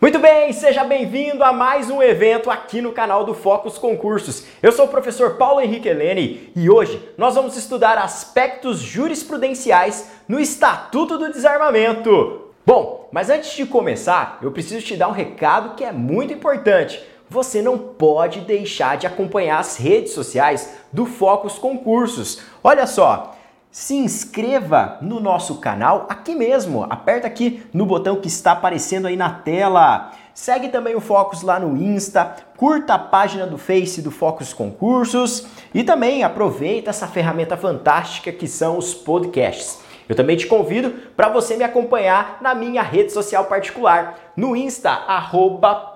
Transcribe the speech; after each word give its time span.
Muito 0.00 0.18
bem, 0.18 0.50
seja 0.54 0.82
bem-vindo 0.82 1.44
a 1.44 1.52
mais 1.52 1.90
um 1.90 2.02
evento 2.02 2.50
aqui 2.50 2.80
no 2.80 2.90
canal 2.90 3.22
do 3.22 3.34
Focus 3.34 3.76
Concursos. 3.76 4.46
Eu 4.62 4.72
sou 4.72 4.86
o 4.86 4.88
professor 4.88 5.34
Paulo 5.34 5.60
Henrique 5.60 5.86
Helene 5.86 6.50
e 6.56 6.70
hoje 6.70 7.06
nós 7.18 7.34
vamos 7.34 7.54
estudar 7.54 7.98
aspectos 7.98 8.78
jurisprudenciais 8.78 10.10
no 10.26 10.40
Estatuto 10.40 11.18
do 11.18 11.30
Desarmamento. 11.30 12.46
Bom, 12.64 13.10
mas 13.12 13.28
antes 13.28 13.54
de 13.54 13.66
começar, 13.66 14.38
eu 14.40 14.50
preciso 14.50 14.86
te 14.86 14.96
dar 14.96 15.08
um 15.08 15.12
recado 15.12 15.74
que 15.74 15.84
é 15.84 15.92
muito 15.92 16.32
importante. 16.32 17.04
Você 17.28 17.60
não 17.60 17.76
pode 17.76 18.40
deixar 18.40 18.96
de 18.96 19.06
acompanhar 19.06 19.58
as 19.58 19.76
redes 19.76 20.14
sociais 20.14 20.78
do 20.90 21.04
Focus 21.04 21.58
Concursos. 21.58 22.40
Olha 22.64 22.86
só, 22.86 23.36
se 23.70 23.94
inscreva 23.94 24.98
no 25.00 25.20
nosso 25.20 25.56
canal 25.56 26.06
aqui 26.08 26.34
mesmo. 26.34 26.84
Aperta 26.90 27.26
aqui 27.26 27.62
no 27.72 27.86
botão 27.86 28.16
que 28.16 28.26
está 28.28 28.52
aparecendo 28.52 29.06
aí 29.06 29.16
na 29.16 29.30
tela. 29.30 30.10
Segue 30.34 30.68
também 30.68 30.96
o 30.96 31.00
Focus 31.00 31.42
lá 31.42 31.60
no 31.60 31.76
Insta, 31.76 32.34
curta 32.56 32.94
a 32.94 32.98
página 32.98 33.46
do 33.46 33.58
Face 33.58 34.02
do 34.02 34.10
Focus 34.10 34.52
Concursos 34.52 35.46
e 35.72 35.84
também 35.84 36.24
aproveita 36.24 36.90
essa 36.90 37.06
ferramenta 37.06 37.56
fantástica 37.56 38.32
que 38.32 38.48
são 38.48 38.76
os 38.76 38.92
podcasts. 38.94 39.80
Eu 40.08 40.16
também 40.16 40.36
te 40.36 40.46
convido 40.46 40.90
para 41.16 41.28
você 41.28 41.56
me 41.56 41.62
acompanhar 41.62 42.38
na 42.40 42.52
minha 42.52 42.82
rede 42.82 43.12
social 43.12 43.44
particular, 43.44 44.32
no 44.36 44.56
Insta, 44.56 44.90
arroba 44.90 45.92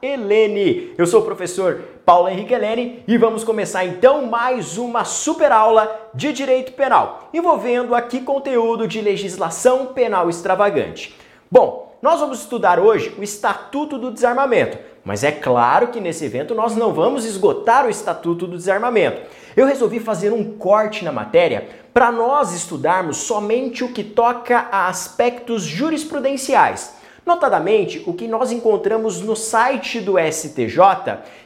Helene. 0.00 0.92
Eu 0.96 1.06
sou 1.06 1.22
o 1.22 1.24
professor 1.24 1.95
Paulo 2.06 2.28
Henrique 2.28 2.54
Helene 2.54 3.02
e 3.08 3.18
vamos 3.18 3.42
começar 3.42 3.84
então 3.84 4.26
mais 4.26 4.78
uma 4.78 5.04
super 5.04 5.50
aula 5.50 6.08
de 6.14 6.32
direito 6.32 6.70
penal, 6.70 7.28
envolvendo 7.34 7.96
aqui 7.96 8.20
conteúdo 8.20 8.86
de 8.86 9.00
legislação 9.00 9.86
penal 9.86 10.30
extravagante. 10.30 11.16
Bom, 11.50 11.98
nós 12.00 12.20
vamos 12.20 12.38
estudar 12.38 12.78
hoje 12.78 13.12
o 13.18 13.24
Estatuto 13.24 13.98
do 13.98 14.12
Desarmamento, 14.12 14.78
mas 15.04 15.24
é 15.24 15.32
claro 15.32 15.88
que 15.88 16.00
nesse 16.00 16.24
evento 16.24 16.54
nós 16.54 16.76
não 16.76 16.94
vamos 16.94 17.24
esgotar 17.24 17.84
o 17.84 17.90
Estatuto 17.90 18.46
do 18.46 18.56
Desarmamento. 18.56 19.22
Eu 19.56 19.66
resolvi 19.66 19.98
fazer 19.98 20.32
um 20.32 20.56
corte 20.56 21.04
na 21.04 21.10
matéria 21.10 21.66
para 21.92 22.12
nós 22.12 22.54
estudarmos 22.54 23.16
somente 23.16 23.82
o 23.82 23.92
que 23.92 24.04
toca 24.04 24.68
a 24.70 24.86
aspectos 24.86 25.64
jurisprudenciais 25.64 26.94
Notadamente, 27.26 28.04
o 28.06 28.12
que 28.14 28.28
nós 28.28 28.52
encontramos 28.52 29.20
no 29.20 29.34
site 29.34 30.00
do 30.00 30.14
STJ 30.16 30.78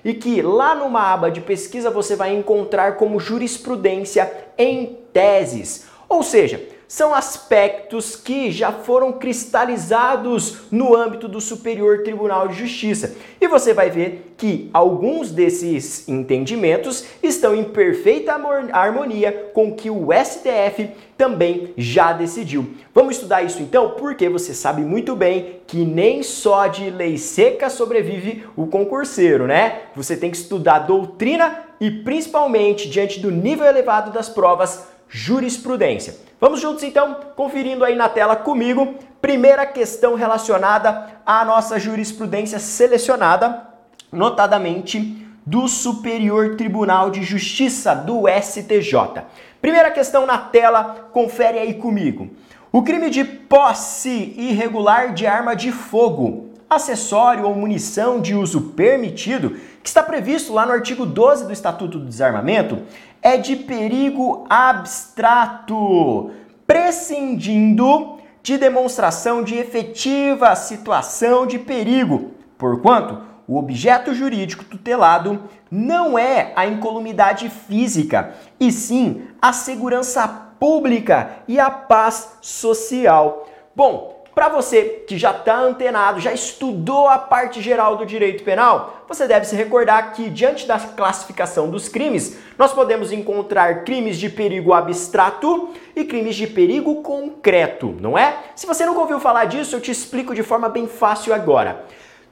e 0.05 0.13
que 0.13 0.43
lá 0.43 0.75
numa 0.75 1.11
aba 1.11 1.31
de 1.31 1.41
pesquisa 1.41 1.91
você 1.91 2.15
vai 2.15 2.37
encontrar 2.37 2.99
como 2.99 3.19
jurisprudência 3.19 4.31
em 4.59 4.99
teses. 5.11 5.87
Ou 6.07 6.23
seja, 6.23 6.63
são 6.87 7.15
aspectos 7.15 8.17
que 8.17 8.51
já 8.51 8.73
foram 8.73 9.13
cristalizados 9.13 10.63
no 10.73 10.95
âmbito 10.95 11.29
do 11.29 11.41
Superior 11.41 12.03
Tribunal 12.03 12.49
de 12.49 12.57
Justiça. 12.57 13.15
E 13.41 13.47
você 13.47 13.73
vai 13.73 13.89
ver 13.89 14.35
que 14.37 14.69
alguns 14.75 15.31
desses 15.31 16.09
entendimentos 16.09 17.05
estão 17.23 17.55
em 17.55 17.63
perfeita 17.63 18.33
harmonia 18.73 19.51
com 19.55 19.69
o 19.69 19.75
que 19.77 19.89
o 19.89 20.09
STF 20.13 20.91
também 21.21 21.75
já 21.77 22.15
decidiu. 22.15 22.71
Vamos 22.95 23.17
estudar 23.17 23.43
isso 23.43 23.61
então, 23.61 23.91
porque 23.91 24.27
você 24.27 24.55
sabe 24.55 24.81
muito 24.81 25.15
bem 25.15 25.61
que 25.67 25.85
nem 25.85 26.23
só 26.23 26.67
de 26.67 26.89
lei 26.89 27.19
seca 27.19 27.69
sobrevive 27.69 28.47
o 28.57 28.67
concurseiro, 28.67 29.47
né? 29.47 29.81
Você 29.95 30.17
tem 30.17 30.31
que 30.31 30.39
estudar 30.39 30.79
doutrina 30.79 31.59
e 31.79 31.91
principalmente 31.91 32.89
diante 32.89 33.21
do 33.21 33.31
nível 33.31 33.67
elevado 33.67 34.11
das 34.11 34.31
provas, 34.31 34.89
jurisprudência. 35.11 36.17
Vamos 36.41 36.59
juntos 36.59 36.85
então, 36.85 37.15
conferindo 37.37 37.85
aí 37.85 37.95
na 37.95 38.09
tela 38.09 38.35
comigo. 38.35 38.95
Primeira 39.21 39.67
questão 39.67 40.15
relacionada 40.15 41.21
à 41.27 41.45
nossa 41.45 41.79
jurisprudência 41.79 42.59
selecionada, 42.59 43.69
notadamente 44.11 45.20
do 45.45 45.69
Superior 45.69 46.57
Tribunal 46.57 47.11
de 47.11 47.23
Justiça 47.23 47.95
do 47.95 48.25
STJ. 48.29 49.23
Primeira 49.61 49.91
questão 49.91 50.27
na 50.27 50.39
tela, 50.39 51.09
confere 51.13 51.59
aí 51.59 51.75
comigo. 51.75 52.31
O 52.73 52.83
crime 52.83 53.11
de 53.11 53.25
posse 53.25 54.35
irregular 54.37 55.13
de 55.13 55.27
arma 55.27 55.57
de 55.57 55.73
fogo, 55.73 56.51
acessório 56.69 57.45
ou 57.45 57.55
munição 57.55 58.21
de 58.21 58.35
uso 58.35 58.61
permitido, 58.73 59.57
que 59.83 59.89
está 59.89 60.03
previsto 60.03 60.53
lá 60.53 60.65
no 60.65 60.73
artigo 60.73 61.05
12 61.05 61.47
do 61.47 61.53
Estatuto 61.53 61.99
do 61.99 62.07
Desarmamento, 62.07 62.83
é 63.21 63.37
de 63.37 63.57
perigo 63.57 64.47
abstrato, 64.49 66.31
prescindindo 66.67 68.19
de 68.43 68.57
demonstração 68.57 69.43
de 69.43 69.57
efetiva 69.57 70.55
situação 70.55 71.47
de 71.47 71.59
perigo, 71.59 72.31
porquanto 72.57 73.30
o 73.51 73.59
objeto 73.59 74.15
jurídico 74.15 74.65
tutelado 74.65 75.43
não 75.69 76.17
é 76.17 76.53
a 76.55 76.67
incolumidade 76.67 77.51
física, 77.51 78.33
e 78.61 78.71
sim 78.71 79.25
a 79.43 79.53
segurança 79.53 80.29
pública 80.61 81.31
e 81.49 81.59
a 81.59 81.69
paz 81.69 82.39
social. 82.41 83.49
Bom, 83.75 84.23
para 84.33 84.49
você 84.49 85.03
que 85.05 85.19
já 85.19 85.33
está 85.33 85.59
antenado, 85.59 86.21
já 86.21 86.33
estudou 86.33 87.09
a 87.09 87.19
parte 87.19 87.61
geral 87.61 87.97
do 87.97 88.07
direito 88.07 88.45
penal, 88.45 89.05
você 89.09 89.27
deve 89.27 89.45
se 89.45 89.57
recordar 89.57 90.13
que, 90.13 90.31
diante 90.31 90.65
da 90.65 90.79
classificação 90.79 91.69
dos 91.69 91.89
crimes, 91.89 92.39
nós 92.57 92.73
podemos 92.73 93.11
encontrar 93.11 93.83
crimes 93.83 94.17
de 94.17 94.31
perigo 94.31 94.73
abstrato 94.73 95.71
e 95.97 96.05
crimes 96.05 96.37
de 96.37 96.47
perigo 96.47 97.03
concreto, 97.03 97.97
não 98.01 98.17
é? 98.17 98.33
Se 98.55 98.65
você 98.65 98.87
nunca 98.87 99.01
ouviu 99.01 99.19
falar 99.19 99.47
disso, 99.47 99.75
eu 99.75 99.81
te 99.81 99.91
explico 99.91 100.37
de 100.37 100.45
forma 100.45 100.69
bem 100.69 100.87
fácil 100.87 101.35
agora. 101.35 101.85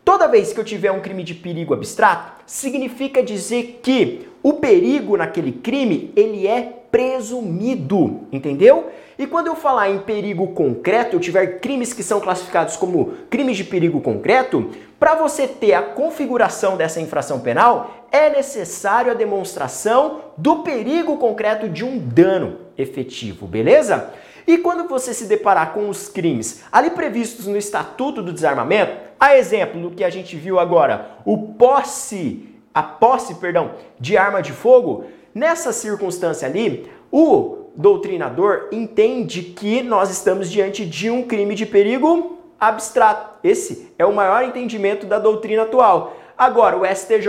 Toda 0.09 0.27
vez 0.27 0.55
que 0.55 0.59
eu 0.59 0.65
tiver 0.65 0.91
um 0.91 1.01
crime 1.01 1.23
de 1.23 1.35
perigo 1.35 1.75
abstrato, 1.75 2.43
significa 2.47 3.23
dizer 3.23 3.81
que 3.83 4.27
o 4.43 4.55
perigo 4.55 5.19
naquele 5.19 5.53
crime, 5.53 6.15
ele 6.17 6.47
é 6.47 6.63
presumido, 6.91 8.21
entendeu? 8.33 8.91
E 9.19 9.27
quando 9.27 9.49
eu 9.49 9.55
falar 9.55 9.91
em 9.91 9.99
perigo 9.99 10.47
concreto, 10.55 11.15
eu 11.15 11.21
tiver 11.21 11.61
crimes 11.61 11.93
que 11.93 12.03
são 12.03 12.21
classificados 12.21 12.75
como 12.75 13.19
crimes 13.29 13.59
de 13.59 13.65
perigo 13.65 14.01
concreto, 14.01 14.71
para 14.99 15.15
você 15.15 15.47
ter 15.47 15.75
a 15.75 15.83
configuração 15.83 16.79
dessa 16.79 17.03
infração 17.03 17.41
penal, 17.41 18.07
é 18.11 18.31
necessário 18.31 19.11
a 19.11 19.15
demonstração 19.15 20.23
do 20.39 20.63
perigo 20.63 21.19
concreto 21.19 21.69
de 21.69 21.85
um 21.85 21.99
dano 21.99 22.61
efetivo, 22.79 23.47
beleza? 23.47 24.11
E 24.49 24.59
quando 24.59 24.89
você 24.89 25.15
se 25.15 25.27
deparar 25.27 25.73
com 25.73 25.89
os 25.89 26.09
crimes 26.09 26.65
ali 26.73 26.91
previstos 26.91 27.47
no 27.47 27.57
Estatuto 27.57 28.21
do 28.21 28.33
Desarmamento, 28.33 28.97
a 29.21 29.37
exemplo 29.37 29.81
do 29.81 29.91
que 29.93 30.03
a 30.03 30.11
gente 30.11 30.35
viu 30.35 30.59
agora, 30.59 31.19
o 31.25 31.53
posse, 31.53 32.49
a 32.75 32.83
posse, 32.83 33.37
perdão, 33.37 33.73
de 34.01 34.17
arma 34.17 34.43
de 34.43 34.53
fogo, 34.53 35.05
Nessa 35.39 35.73
circunstância 35.73 36.49
ali, 36.49 36.91
o 37.13 37.67
doutrinador 37.77 38.69
entende 38.73 39.43
que 39.43 39.85
nós 39.85 40.11
estamos 40.11 40.51
diante 40.51 40.85
de 40.85 41.11
um 41.11 41.23
crime 41.23 41.55
de 41.55 41.65
perigo 41.65 42.41
abstrato. 42.59 43.39
Esse 43.45 43.93
é 43.97 44.05
o 44.05 44.13
maior 44.13 44.43
entendimento 44.43 45.07
da 45.07 45.21
doutrina 45.21 45.63
atual. 45.63 46.17
Agora, 46.37 46.77
o 46.77 46.85
STJ 46.85 47.29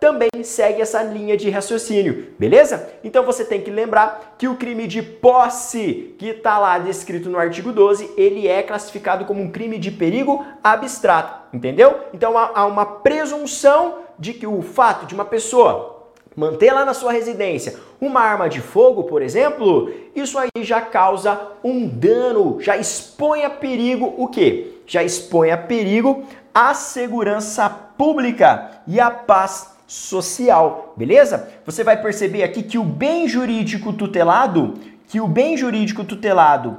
também 0.00 0.30
segue 0.42 0.80
essa 0.80 1.02
linha 1.02 1.36
de 1.36 1.50
raciocínio, 1.50 2.28
beleza? 2.38 2.90
Então 3.04 3.24
você 3.24 3.44
tem 3.44 3.60
que 3.60 3.70
lembrar 3.70 4.34
que 4.38 4.48
o 4.48 4.56
crime 4.56 4.86
de 4.86 5.02
posse, 5.02 6.14
que 6.18 6.28
está 6.28 6.58
lá 6.58 6.78
descrito 6.78 7.28
no 7.28 7.38
artigo 7.38 7.70
12, 7.70 8.14
ele 8.16 8.48
é 8.48 8.62
classificado 8.62 9.26
como 9.26 9.42
um 9.42 9.50
crime 9.50 9.78
de 9.78 9.90
perigo 9.90 10.44
abstrato, 10.64 11.54
entendeu? 11.54 12.00
Então 12.14 12.36
há 12.38 12.64
uma 12.64 12.86
presunção 12.86 13.98
de 14.18 14.32
que 14.32 14.46
o 14.46 14.62
fato 14.62 15.04
de 15.04 15.14
uma 15.14 15.24
pessoa 15.24 15.98
manter 16.34 16.72
lá 16.72 16.84
na 16.84 16.94
sua 16.94 17.12
residência 17.12 17.76
uma 18.00 18.20
arma 18.20 18.48
de 18.48 18.60
fogo, 18.60 19.04
por 19.04 19.20
exemplo, 19.20 19.92
isso 20.14 20.38
aí 20.38 20.48
já 20.62 20.80
causa 20.80 21.38
um 21.62 21.86
dano, 21.86 22.58
já 22.60 22.76
expõe 22.76 23.44
a 23.44 23.50
perigo 23.50 24.14
o 24.16 24.26
quê? 24.28 24.78
Já 24.86 25.02
expõe 25.02 25.50
a 25.50 25.58
perigo 25.58 26.24
a 26.54 26.72
segurança 26.72 27.68
pública 27.68 28.82
e 28.86 28.98
a 28.98 29.10
paz 29.10 29.76
social, 29.90 30.94
beleza? 30.96 31.50
Você 31.66 31.82
vai 31.82 32.00
perceber 32.00 32.44
aqui 32.44 32.62
que 32.62 32.78
o 32.78 32.84
bem 32.84 33.26
jurídico 33.26 33.92
tutelado, 33.92 34.74
que 35.08 35.20
o 35.20 35.26
bem 35.26 35.56
jurídico 35.56 36.04
tutelado 36.04 36.76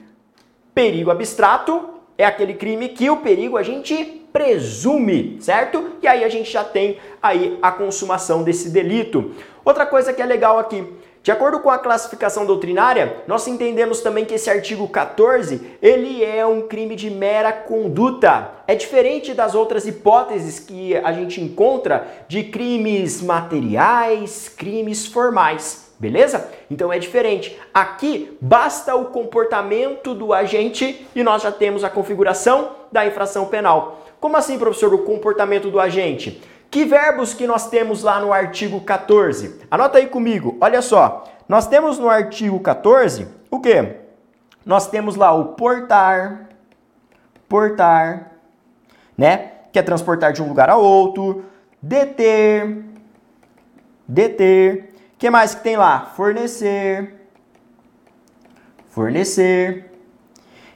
perigo 0.74 1.10
abstrato 1.10 1.90
é 2.16 2.24
aquele 2.24 2.54
crime 2.54 2.88
que 2.88 3.10
o 3.10 3.18
perigo 3.18 3.58
a 3.58 3.62
gente 3.62 4.02
presume, 4.32 5.36
certo? 5.42 5.98
E 6.00 6.08
aí 6.08 6.24
a 6.24 6.28
gente 6.30 6.50
já 6.50 6.64
tem 6.64 6.96
aí 7.22 7.58
a 7.60 7.70
consumação 7.70 8.42
desse 8.42 8.70
delito. 8.70 9.32
Outra 9.62 9.84
coisa 9.84 10.10
que 10.10 10.22
é 10.22 10.26
legal 10.26 10.58
aqui, 10.58 10.90
de 11.22 11.30
acordo 11.30 11.60
com 11.60 11.70
a 11.70 11.78
classificação 11.78 12.44
doutrinária, 12.44 13.18
nós 13.28 13.46
entendemos 13.46 14.00
também 14.00 14.24
que 14.24 14.34
esse 14.34 14.50
artigo 14.50 14.88
14, 14.88 15.78
ele 15.80 16.24
é 16.24 16.44
um 16.44 16.62
crime 16.62 16.96
de 16.96 17.08
mera 17.10 17.52
conduta. 17.52 18.50
É 18.66 18.74
diferente 18.74 19.32
das 19.32 19.54
outras 19.54 19.86
hipóteses 19.86 20.58
que 20.58 20.96
a 20.96 21.12
gente 21.12 21.40
encontra 21.40 22.08
de 22.26 22.42
crimes 22.42 23.22
materiais, 23.22 24.48
crimes 24.48 25.06
formais. 25.06 25.92
Beleza? 25.96 26.50
Então 26.68 26.92
é 26.92 26.98
diferente. 26.98 27.56
Aqui 27.72 28.36
basta 28.40 28.96
o 28.96 29.04
comportamento 29.04 30.14
do 30.14 30.32
agente 30.32 31.06
e 31.14 31.22
nós 31.22 31.42
já 31.42 31.52
temos 31.52 31.84
a 31.84 31.90
configuração 31.90 32.72
da 32.90 33.06
infração 33.06 33.46
penal. 33.46 34.04
Como 34.18 34.36
assim, 34.36 34.58
professor, 34.58 34.92
o 34.92 35.04
comportamento 35.04 35.70
do 35.70 35.78
agente? 35.78 36.42
Que 36.72 36.86
verbos 36.86 37.34
que 37.34 37.46
nós 37.46 37.68
temos 37.68 38.02
lá 38.02 38.18
no 38.18 38.32
artigo 38.32 38.80
14? 38.80 39.60
Anota 39.70 39.98
aí 39.98 40.06
comigo, 40.06 40.56
olha 40.58 40.80
só. 40.80 41.22
Nós 41.46 41.66
temos 41.66 41.98
no 41.98 42.08
artigo 42.08 42.58
14 42.60 43.28
o 43.50 43.60
quê? 43.60 43.96
Nós 44.64 44.88
temos 44.88 45.14
lá 45.14 45.34
o 45.34 45.48
portar, 45.52 46.48
portar, 47.46 48.38
né? 49.18 49.50
Que 49.70 49.80
é 49.80 49.82
transportar 49.82 50.32
de 50.32 50.42
um 50.42 50.48
lugar 50.48 50.70
a 50.70 50.76
outro, 50.76 51.44
deter, 51.82 52.86
deter. 54.08 54.94
que 55.18 55.28
mais 55.28 55.54
que 55.54 55.62
tem 55.62 55.76
lá? 55.76 56.12
Fornecer, 56.16 57.20
fornecer. 58.88 59.91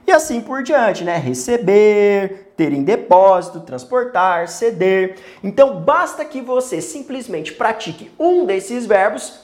E 0.06 0.12
assim 0.12 0.40
por 0.40 0.62
diante, 0.62 1.02
né? 1.02 1.16
Receber, 1.16 2.52
ter 2.56 2.72
em 2.72 2.84
depósito, 2.84 3.60
transportar, 3.60 4.48
ceder. 4.48 5.16
Então 5.42 5.80
basta 5.80 6.24
que 6.24 6.40
você 6.40 6.80
simplesmente 6.80 7.52
pratique 7.52 8.10
um 8.18 8.46
desses 8.46 8.86
verbos, 8.86 9.40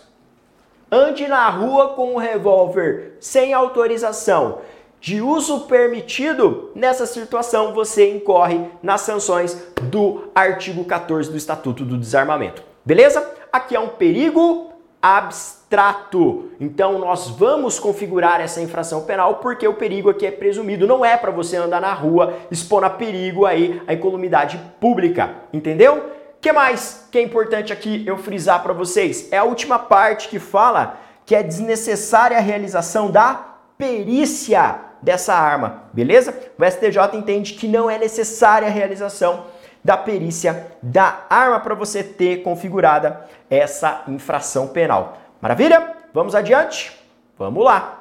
ande 0.90 1.26
na 1.26 1.48
rua 1.48 1.90
com 1.90 2.14
um 2.14 2.18
revólver 2.18 3.16
sem 3.18 3.52
autorização 3.52 4.60
de 5.02 5.20
uso 5.20 5.62
permitido, 5.62 6.70
nessa 6.76 7.06
situação 7.06 7.74
você 7.74 8.08
incorre 8.08 8.68
nas 8.80 9.00
sanções 9.00 9.60
do 9.82 10.30
artigo 10.32 10.84
14 10.84 11.28
do 11.28 11.36
Estatuto 11.36 11.84
do 11.84 11.98
Desarmamento. 11.98 12.62
Beleza? 12.84 13.28
Aqui 13.52 13.74
é 13.74 13.80
um 13.80 13.88
perigo 13.88 14.71
abstrato. 15.02 16.52
Então 16.60 16.96
nós 16.98 17.28
vamos 17.28 17.80
configurar 17.80 18.40
essa 18.40 18.60
infração 18.60 19.02
penal 19.02 19.36
porque 19.36 19.66
o 19.66 19.74
perigo 19.74 20.08
aqui 20.08 20.24
é 20.24 20.30
presumido, 20.30 20.86
não 20.86 21.04
é 21.04 21.16
para 21.16 21.32
você 21.32 21.56
andar 21.56 21.80
na 21.80 21.92
rua 21.92 22.34
expondo 22.52 22.86
a 22.86 22.90
perigo 22.90 23.44
aí 23.44 23.82
a 23.88 23.94
incolumidade 23.94 24.60
pública, 24.80 25.34
entendeu? 25.52 26.10
Que 26.40 26.52
mais 26.52 27.08
que 27.10 27.18
é 27.18 27.22
importante 27.22 27.72
aqui 27.72 28.04
eu 28.06 28.16
frisar 28.16 28.62
para 28.62 28.72
vocês? 28.72 29.32
É 29.32 29.38
a 29.38 29.44
última 29.44 29.78
parte 29.78 30.28
que 30.28 30.38
fala 30.38 31.00
que 31.26 31.34
é 31.34 31.42
desnecessária 31.42 32.36
a 32.36 32.40
realização 32.40 33.10
da 33.10 33.52
perícia 33.76 34.76
dessa 35.00 35.34
arma, 35.34 35.84
beleza? 35.92 36.32
O 36.56 36.64
STJ 36.64 37.16
entende 37.16 37.54
que 37.54 37.66
não 37.66 37.90
é 37.90 37.98
necessária 37.98 38.68
a 38.68 38.70
realização 38.70 39.46
da 39.84 39.96
perícia 39.96 40.68
da 40.82 41.26
arma 41.28 41.60
para 41.60 41.74
você 41.74 42.02
ter 42.02 42.42
configurada 42.42 43.26
essa 43.50 44.02
infração 44.08 44.68
penal. 44.68 45.18
Maravilha? 45.40 45.94
Vamos 46.14 46.34
adiante? 46.34 46.92
Vamos 47.38 47.64
lá. 47.64 48.00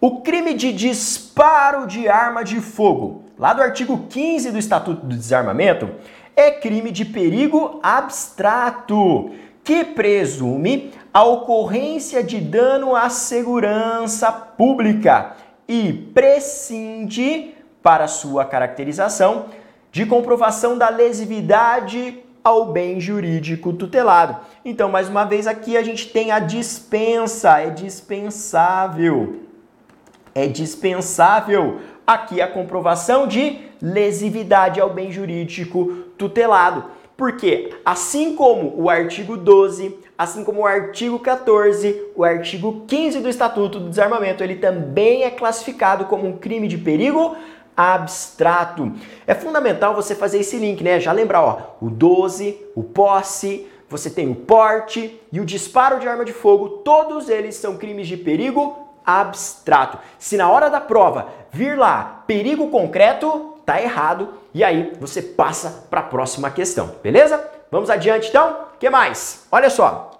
O 0.00 0.20
crime 0.20 0.54
de 0.54 0.72
disparo 0.72 1.86
de 1.86 2.08
arma 2.08 2.44
de 2.44 2.60
fogo, 2.60 3.24
lá 3.36 3.52
do 3.52 3.62
artigo 3.62 4.06
15 4.08 4.52
do 4.52 4.58
Estatuto 4.58 5.04
do 5.04 5.16
Desarmamento, 5.16 5.90
é 6.36 6.52
crime 6.52 6.92
de 6.92 7.04
perigo 7.04 7.80
abstrato, 7.82 9.32
que 9.64 9.84
presume 9.84 10.92
a 11.12 11.24
ocorrência 11.24 12.22
de 12.22 12.40
dano 12.40 12.94
à 12.94 13.10
segurança 13.10 14.30
pública 14.30 15.32
e 15.66 15.92
prescinde, 16.14 17.54
para 17.82 18.06
sua 18.06 18.44
caracterização, 18.44 19.46
de 19.90 20.06
comprovação 20.06 20.76
da 20.76 20.88
lesividade 20.88 22.22
ao 22.42 22.66
bem 22.66 23.00
jurídico 23.00 23.72
tutelado. 23.72 24.36
Então, 24.64 24.88
mais 24.88 25.08
uma 25.08 25.24
vez, 25.24 25.46
aqui 25.46 25.76
a 25.76 25.82
gente 25.82 26.08
tem 26.08 26.30
a 26.30 26.38
dispensa, 26.38 27.58
é 27.58 27.70
dispensável. 27.70 29.40
É 30.34 30.46
dispensável 30.46 31.80
aqui 32.06 32.40
a 32.40 32.48
comprovação 32.48 33.26
de 33.26 33.58
lesividade 33.82 34.80
ao 34.80 34.90
bem 34.90 35.10
jurídico 35.10 36.04
tutelado. 36.16 36.84
Porque, 37.16 37.74
assim 37.84 38.36
como 38.36 38.80
o 38.80 38.88
artigo 38.88 39.36
12, 39.36 39.98
assim 40.16 40.44
como 40.44 40.60
o 40.60 40.66
artigo 40.66 41.18
14, 41.18 42.12
o 42.14 42.22
artigo 42.22 42.84
15 42.86 43.20
do 43.20 43.28
Estatuto 43.28 43.80
do 43.80 43.88
Desarmamento, 43.90 44.42
ele 44.42 44.54
também 44.54 45.24
é 45.24 45.30
classificado 45.30 46.04
como 46.04 46.28
um 46.28 46.36
crime 46.38 46.68
de 46.68 46.78
perigo 46.78 47.36
abstrato. 47.78 48.92
É 49.24 49.36
fundamental 49.36 49.94
você 49.94 50.16
fazer 50.16 50.40
esse 50.40 50.56
link, 50.58 50.82
né? 50.82 50.98
Já 50.98 51.12
lembrar, 51.12 51.42
ó, 51.42 51.58
o 51.80 51.88
12, 51.88 52.60
o 52.74 52.82
posse, 52.82 53.68
você 53.88 54.10
tem 54.10 54.28
o 54.28 54.34
porte 54.34 55.20
e 55.30 55.40
o 55.40 55.44
disparo 55.44 56.00
de 56.00 56.08
arma 56.08 56.24
de 56.24 56.32
fogo, 56.32 56.68
todos 56.68 57.28
eles 57.28 57.54
são 57.54 57.76
crimes 57.76 58.08
de 58.08 58.16
perigo 58.16 58.76
abstrato. 59.06 59.96
Se 60.18 60.36
na 60.36 60.50
hora 60.50 60.68
da 60.68 60.80
prova 60.80 61.28
vir 61.52 61.78
lá 61.78 62.24
perigo 62.26 62.68
concreto, 62.68 63.54
tá 63.64 63.80
errado 63.80 64.30
e 64.52 64.64
aí 64.64 64.92
você 64.98 65.22
passa 65.22 65.86
para 65.88 66.00
a 66.00 66.04
próxima 66.04 66.50
questão, 66.50 66.96
beleza? 67.00 67.48
Vamos 67.70 67.90
adiante 67.90 68.28
então? 68.28 68.66
Que 68.80 68.90
mais? 68.90 69.46
Olha 69.52 69.70
só. 69.70 70.10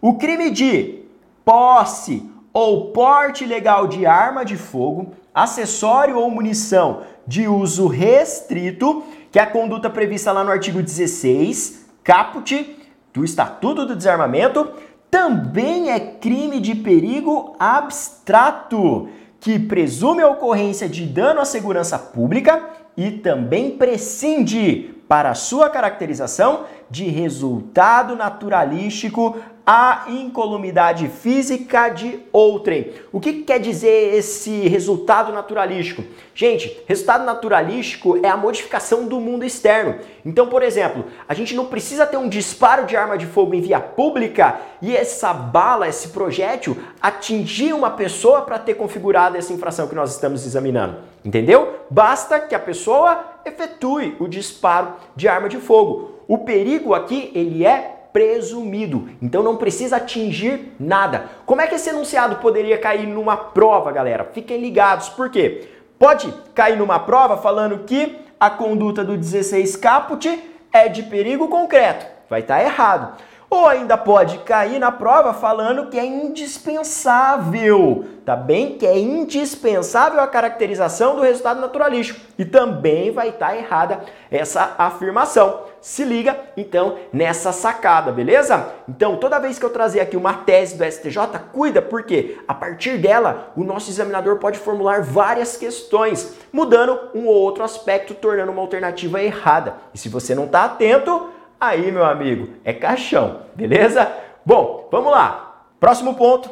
O 0.00 0.18
crime 0.18 0.50
de 0.50 1.04
posse 1.44 2.28
ou 2.52 2.90
porte 2.90 3.44
legal 3.46 3.86
de 3.86 4.04
arma 4.06 4.44
de 4.44 4.56
fogo 4.56 5.12
acessório 5.34 6.16
ou 6.16 6.30
munição 6.30 7.02
de 7.26 7.48
uso 7.48 7.88
restrito, 7.88 9.02
que 9.32 9.38
é 9.38 9.42
a 9.42 9.50
conduta 9.50 9.90
prevista 9.90 10.30
lá 10.30 10.44
no 10.44 10.50
artigo 10.50 10.80
16, 10.80 11.86
caput 12.04 12.78
do 13.12 13.24
Estatuto 13.24 13.84
do 13.84 13.96
Desarmamento, 13.96 14.70
também 15.10 15.90
é 15.90 15.98
crime 15.98 16.60
de 16.60 16.74
perigo 16.74 17.56
abstrato, 17.58 19.08
que 19.40 19.58
presume 19.58 20.22
a 20.22 20.28
ocorrência 20.28 20.88
de 20.88 21.04
dano 21.04 21.40
à 21.40 21.44
segurança 21.44 21.98
pública 21.98 22.70
e 22.96 23.10
também 23.10 23.72
prescinde 23.76 24.94
para 25.08 25.34
sua 25.34 25.68
caracterização 25.68 26.64
de 26.90 27.04
resultado 27.04 28.16
naturalístico 28.16 29.36
a 29.66 30.04
incolumidade 30.08 31.08
física 31.08 31.88
de 31.88 32.20
outrem. 32.32 32.92
O 33.10 33.18
que 33.18 33.44
quer 33.44 33.58
dizer 33.58 34.14
esse 34.14 34.68
resultado 34.68 35.32
naturalístico? 35.32 36.04
Gente, 36.34 36.82
resultado 36.86 37.24
naturalístico 37.24 38.18
é 38.22 38.28
a 38.28 38.36
modificação 38.36 39.06
do 39.06 39.18
mundo 39.20 39.44
externo. 39.44 39.96
Então, 40.24 40.48
por 40.48 40.62
exemplo, 40.62 41.06
a 41.26 41.32
gente 41.32 41.54
não 41.54 41.66
precisa 41.66 42.04
ter 42.04 42.16
um 42.16 42.28
disparo 42.28 42.84
de 42.84 42.96
arma 42.96 43.16
de 43.16 43.26
fogo 43.26 43.54
em 43.54 43.60
via 43.60 43.80
pública 43.80 44.60
e 44.82 44.94
essa 44.94 45.32
bala, 45.32 45.88
esse 45.88 46.08
projétil, 46.08 46.76
atingir 47.00 47.72
uma 47.72 47.90
pessoa 47.90 48.42
para 48.42 48.58
ter 48.58 48.74
configurado 48.74 49.36
essa 49.36 49.52
infração 49.52 49.88
que 49.88 49.94
nós 49.94 50.12
estamos 50.12 50.44
examinando. 50.44 50.98
Entendeu? 51.24 51.80
Basta 51.88 52.38
que 52.38 52.54
a 52.54 52.58
pessoa 52.58 53.24
efetue 53.46 54.16
o 54.18 54.28
disparo 54.28 54.94
de 55.16 55.26
arma 55.26 55.48
de 55.48 55.56
fogo. 55.56 56.20
O 56.28 56.38
perigo 56.38 56.94
aqui, 56.94 57.30
ele 57.34 57.64
é 57.64 57.93
presumido. 58.14 59.08
Então 59.20 59.42
não 59.42 59.56
precisa 59.56 59.96
atingir 59.96 60.72
nada. 60.78 61.24
Como 61.44 61.60
é 61.60 61.66
que 61.66 61.74
esse 61.74 61.90
enunciado 61.90 62.36
poderia 62.36 62.78
cair 62.78 63.08
numa 63.08 63.36
prova, 63.36 63.90
galera? 63.90 64.30
Fiquem 64.32 64.60
ligados, 64.60 65.08
por 65.08 65.28
quê? 65.28 65.68
Pode 65.98 66.32
cair 66.54 66.78
numa 66.78 67.00
prova 67.00 67.36
falando 67.36 67.80
que 67.80 68.16
a 68.38 68.48
conduta 68.48 69.02
do 69.02 69.16
16 69.16 69.74
caput 69.74 70.28
é 70.72 70.88
de 70.88 71.02
perigo 71.02 71.48
concreto. 71.48 72.06
Vai 72.30 72.38
estar 72.38 72.58
tá 72.58 72.62
errado. 72.62 73.18
Ou 73.54 73.66
ainda 73.66 73.96
pode 73.96 74.38
cair 74.38 74.78
na 74.78 74.90
prova 74.90 75.32
falando 75.32 75.88
que 75.88 75.98
é 75.98 76.04
indispensável, 76.04 78.04
tá 78.24 78.34
bem? 78.34 78.76
Que 78.76 78.86
é 78.86 78.98
indispensável 78.98 80.20
a 80.20 80.26
caracterização 80.26 81.16
do 81.16 81.22
resultado 81.22 81.60
naturalístico. 81.60 82.20
E 82.38 82.44
também 82.44 83.10
vai 83.10 83.28
estar 83.28 83.48
tá 83.48 83.56
errada 83.56 84.00
essa 84.30 84.74
afirmação. 84.76 85.62
Se 85.80 86.02
liga 86.02 86.36
então 86.56 86.96
nessa 87.12 87.52
sacada, 87.52 88.10
beleza? 88.10 88.72
Então, 88.88 89.16
toda 89.16 89.38
vez 89.38 89.58
que 89.58 89.64
eu 89.64 89.70
trazer 89.70 90.00
aqui 90.00 90.16
uma 90.16 90.32
tese 90.32 90.78
do 90.78 90.84
STJ, 90.84 91.18
cuida 91.52 91.82
porque 91.82 92.38
a 92.48 92.54
partir 92.54 92.96
dela 92.96 93.52
o 93.54 93.62
nosso 93.62 93.90
examinador 93.90 94.38
pode 94.38 94.58
formular 94.58 95.02
várias 95.02 95.58
questões, 95.58 96.34
mudando 96.50 96.98
um 97.14 97.26
ou 97.26 97.34
outro 97.34 97.62
aspecto, 97.62 98.14
tornando 98.14 98.50
uma 98.50 98.62
alternativa 98.62 99.22
errada. 99.22 99.74
E 99.92 99.98
se 99.98 100.08
você 100.08 100.34
não 100.34 100.46
está 100.46 100.64
atento, 100.64 101.34
aí, 101.66 101.90
meu 101.90 102.04
amigo, 102.04 102.48
é 102.64 102.72
caixão, 102.72 103.40
beleza? 103.54 104.10
Bom, 104.44 104.88
vamos 104.90 105.10
lá. 105.10 105.64
Próximo 105.80 106.14
ponto, 106.14 106.50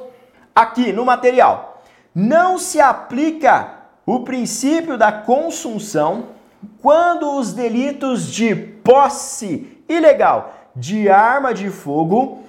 aqui 0.54 0.92
no 0.92 1.04
material. 1.04 1.82
Não 2.14 2.58
se 2.58 2.80
aplica 2.80 3.82
o 4.04 4.20
princípio 4.20 4.98
da 4.98 5.10
consunção 5.12 6.26
quando 6.80 7.36
os 7.36 7.52
delitos 7.52 8.30
de 8.30 8.54
posse 8.54 9.82
ilegal 9.88 10.54
de 10.74 11.08
arma 11.08 11.52
de 11.52 11.70
fogo 11.70 12.42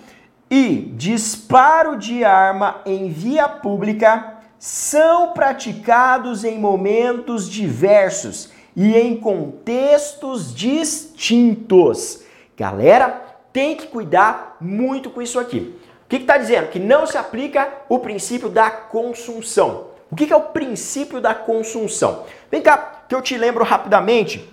e 0.50 0.94
disparo 0.96 1.98
de 1.98 2.24
arma 2.24 2.82
em 2.86 3.10
via 3.10 3.48
pública 3.50 4.38
são 4.58 5.34
praticados 5.34 6.44
em 6.44 6.58
momentos 6.58 7.50
diversos 7.50 8.50
e 8.76 8.96
em 8.96 9.16
contextos 9.18 10.54
distintos. 10.54 12.23
Galera, 12.58 13.22
tem 13.52 13.76
que 13.76 13.88
cuidar 13.88 14.58
muito 14.60 15.10
com 15.10 15.22
isso 15.22 15.40
aqui. 15.40 15.76
O 16.06 16.10
que 16.10 16.18
está 16.18 16.38
dizendo? 16.38 16.70
Que 16.70 16.80
não 16.80 17.08
se 17.08 17.18
aplica 17.18 17.68
o 17.90 18.00
princípio 18.00 18.50
da 18.50 18.70
consunção. 18.70 19.88
O 20.12 20.16
que, 20.16 20.28
que 20.28 20.34
é 20.34 20.36
o 20.36 20.42
princípio 20.42 21.20
da 21.20 21.34
consunção? 21.34 22.26
Vem 22.52 22.62
cá, 22.62 23.04
que 23.08 23.16
eu 23.16 23.22
te 23.22 23.36
lembro 23.38 23.64
rapidamente 23.64 24.48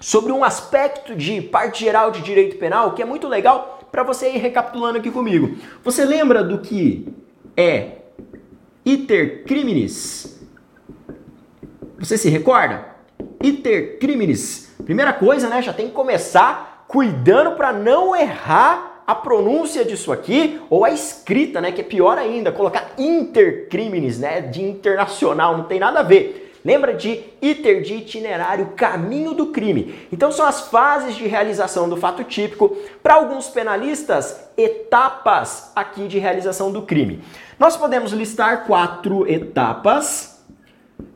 sobre 0.00 0.32
um 0.32 0.42
aspecto 0.42 1.14
de 1.14 1.40
parte 1.40 1.84
geral 1.84 2.10
de 2.10 2.20
direito 2.20 2.56
penal 2.56 2.92
que 2.92 3.02
é 3.02 3.04
muito 3.04 3.26
legal 3.26 3.88
para 3.90 4.02
você 4.02 4.30
ir 4.30 4.38
recapitulando 4.38 4.98
aqui 4.98 5.10
comigo. 5.10 5.56
Você 5.82 6.04
lembra 6.04 6.42
do 6.42 6.58
que 6.58 7.08
é 7.56 7.98
iter 8.84 9.44
criminis? 9.44 10.40
Você 11.98 12.16
se 12.16 12.28
recorda? 12.28 12.86
Iter 13.42 13.98
criminis. 13.98 14.72
Primeira 14.84 15.12
coisa, 15.12 15.48
né? 15.48 15.62
Já 15.62 15.72
tem 15.72 15.88
que 15.88 15.94
começar 15.94 16.77
cuidando 16.88 17.52
para 17.52 17.72
não 17.72 18.16
errar 18.16 19.02
a 19.06 19.14
pronúncia 19.14 19.84
disso 19.84 20.10
aqui 20.10 20.60
ou 20.68 20.84
a 20.84 20.90
escrita, 20.90 21.60
né, 21.60 21.70
que 21.70 21.82
é 21.82 21.84
pior 21.84 22.18
ainda, 22.18 22.50
colocar 22.50 22.92
intercrimes, 22.98 24.18
né, 24.18 24.40
de 24.40 24.62
internacional, 24.62 25.56
não 25.56 25.64
tem 25.64 25.78
nada 25.78 26.00
a 26.00 26.02
ver. 26.02 26.46
Lembra 26.64 26.92
de 26.92 27.22
iter 27.40 27.82
de 27.82 27.94
itinerário, 27.94 28.72
caminho 28.76 29.32
do 29.32 29.46
crime. 29.46 30.06
Então 30.12 30.32
são 30.32 30.44
as 30.44 30.68
fases 30.68 31.14
de 31.14 31.26
realização 31.26 31.88
do 31.88 31.96
fato 31.96 32.24
típico, 32.24 32.76
para 33.02 33.14
alguns 33.14 33.48
penalistas, 33.48 34.38
etapas 34.56 35.70
aqui 35.76 36.08
de 36.08 36.18
realização 36.18 36.72
do 36.72 36.82
crime. 36.82 37.22
Nós 37.58 37.76
podemos 37.76 38.12
listar 38.12 38.66
quatro 38.66 39.26
etapas 39.30 40.42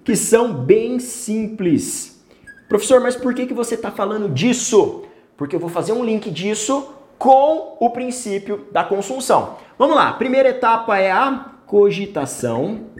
que 0.05 0.17
são 0.17 0.53
bem 0.53 0.99
simples. 0.99 2.25
Professor, 2.69 3.01
mas 3.01 3.17
por 3.17 3.35
que, 3.35 3.47
que 3.47 3.55
você 3.55 3.75
está 3.75 3.91
falando 3.91 4.29
disso? 4.29 5.05
Porque 5.43 5.57
eu 5.57 5.61
vou 5.61 5.69
fazer 5.69 5.91
um 5.93 6.05
link 6.05 6.31
disso 6.31 6.95
com 7.19 7.77
o 7.81 7.91
princípio 7.91 8.69
da 8.71 8.85
consunção. 8.85 9.57
Vamos 9.77 9.97
lá, 9.97 10.13
primeira 10.13 10.51
etapa 10.51 10.97
é 11.01 11.11
a 11.11 11.55
cogitação. 11.67 12.93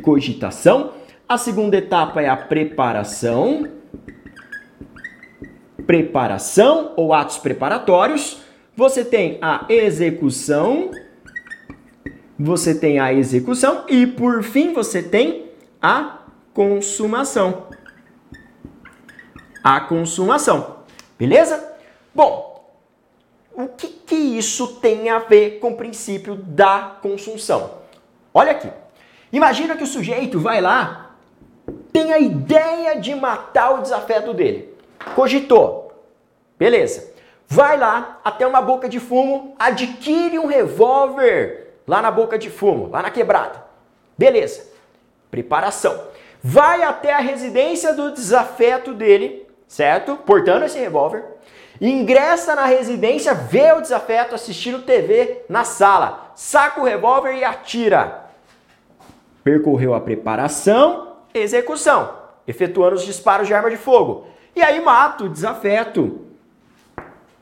Cogitação. 0.00 0.92
A 1.28 1.36
segunda 1.36 1.76
etapa 1.76 2.22
é 2.22 2.28
a 2.28 2.36
preparação. 2.36 3.66
Preparação 5.84 6.92
ou 6.96 7.12
atos 7.12 7.38
preparatórios. 7.38 8.40
Você 8.76 9.04
tem 9.04 9.38
a 9.42 9.66
execução. 9.68 10.92
Você 12.38 12.76
tem 12.76 13.00
a 13.00 13.12
execução 13.12 13.86
e 13.88 14.06
por 14.06 14.44
fim 14.44 14.72
você 14.72 15.02
tem 15.02 15.50
a 15.82 16.20
consumação. 16.54 17.66
A 19.64 19.80
consumação. 19.80 20.77
Beleza? 21.18 21.76
Bom, 22.14 22.64
o 23.52 23.66
que, 23.66 23.88
que 23.88 24.14
isso 24.14 24.76
tem 24.76 25.10
a 25.10 25.18
ver 25.18 25.58
com 25.58 25.70
o 25.70 25.76
princípio 25.76 26.36
da 26.36 26.96
consunção? 27.02 27.78
Olha 28.32 28.52
aqui. 28.52 28.70
Imagina 29.32 29.76
que 29.76 29.82
o 29.82 29.86
sujeito 29.86 30.38
vai 30.38 30.60
lá, 30.60 31.10
tem 31.92 32.12
a 32.12 32.18
ideia 32.18 33.00
de 33.00 33.14
matar 33.14 33.74
o 33.74 33.82
desafeto 33.82 34.32
dele. 34.32 34.72
Cogitou. 35.14 35.92
Beleza. 36.56 37.12
Vai 37.48 37.76
lá 37.76 38.20
até 38.24 38.46
uma 38.46 38.60
boca 38.60 38.88
de 38.88 39.00
fumo, 39.00 39.56
adquire 39.58 40.38
um 40.38 40.46
revólver 40.46 41.74
lá 41.86 42.02
na 42.02 42.10
boca 42.10 42.38
de 42.38 42.50
fumo, 42.50 42.88
lá 42.90 43.02
na 43.02 43.10
quebrada. 43.10 43.64
Beleza. 44.16 44.68
Preparação. 45.30 46.00
Vai 46.42 46.82
até 46.82 47.12
a 47.12 47.18
residência 47.18 47.92
do 47.94 48.12
desafeto 48.12 48.94
dele, 48.94 49.47
certo? 49.68 50.16
Portando 50.16 50.64
esse 50.64 50.78
revólver, 50.78 51.22
ingressa 51.80 52.56
na 52.56 52.64
residência, 52.64 53.34
vê 53.34 53.72
o 53.72 53.80
desafeto 53.80 54.34
assistindo 54.34 54.82
TV 54.82 55.42
na 55.48 55.62
sala, 55.62 56.32
saca 56.34 56.80
o 56.80 56.84
revólver 56.84 57.34
e 57.34 57.44
atira. 57.44 58.24
Percorreu 59.44 59.94
a 59.94 60.00
preparação, 60.00 61.16
execução, 61.32 62.12
efetuando 62.46 62.96
os 62.96 63.04
disparos 63.04 63.46
de 63.46 63.54
arma 63.54 63.70
de 63.70 63.76
fogo. 63.76 64.26
E 64.56 64.62
aí 64.62 64.80
mata 64.80 65.24
o 65.24 65.28
desafeto. 65.28 66.26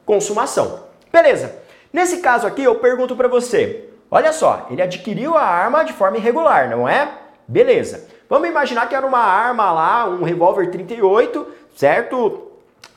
Consumação. 0.04 0.85
Beleza. 1.11 1.56
Nesse 1.92 2.18
caso 2.18 2.47
aqui, 2.47 2.62
eu 2.62 2.75
pergunto 2.75 3.16
para 3.16 3.26
você: 3.26 3.88
olha 4.11 4.33
só, 4.33 4.66
ele 4.71 4.83
adquiriu 4.83 5.37
a 5.37 5.42
arma 5.42 5.85
de 5.85 5.92
forma 5.92 6.18
irregular, 6.18 6.68
não 6.68 6.88
é? 6.88 7.09
Beleza. 7.49 8.06
Vamos 8.28 8.49
imaginar 8.49 8.88
que 8.88 8.95
era 8.95 9.06
uma 9.06 9.21
arma 9.21 9.73
lá, 9.73 10.09
um 10.09 10.25
revólver 10.25 10.71
38, 10.71 11.47
certo? 11.76 12.42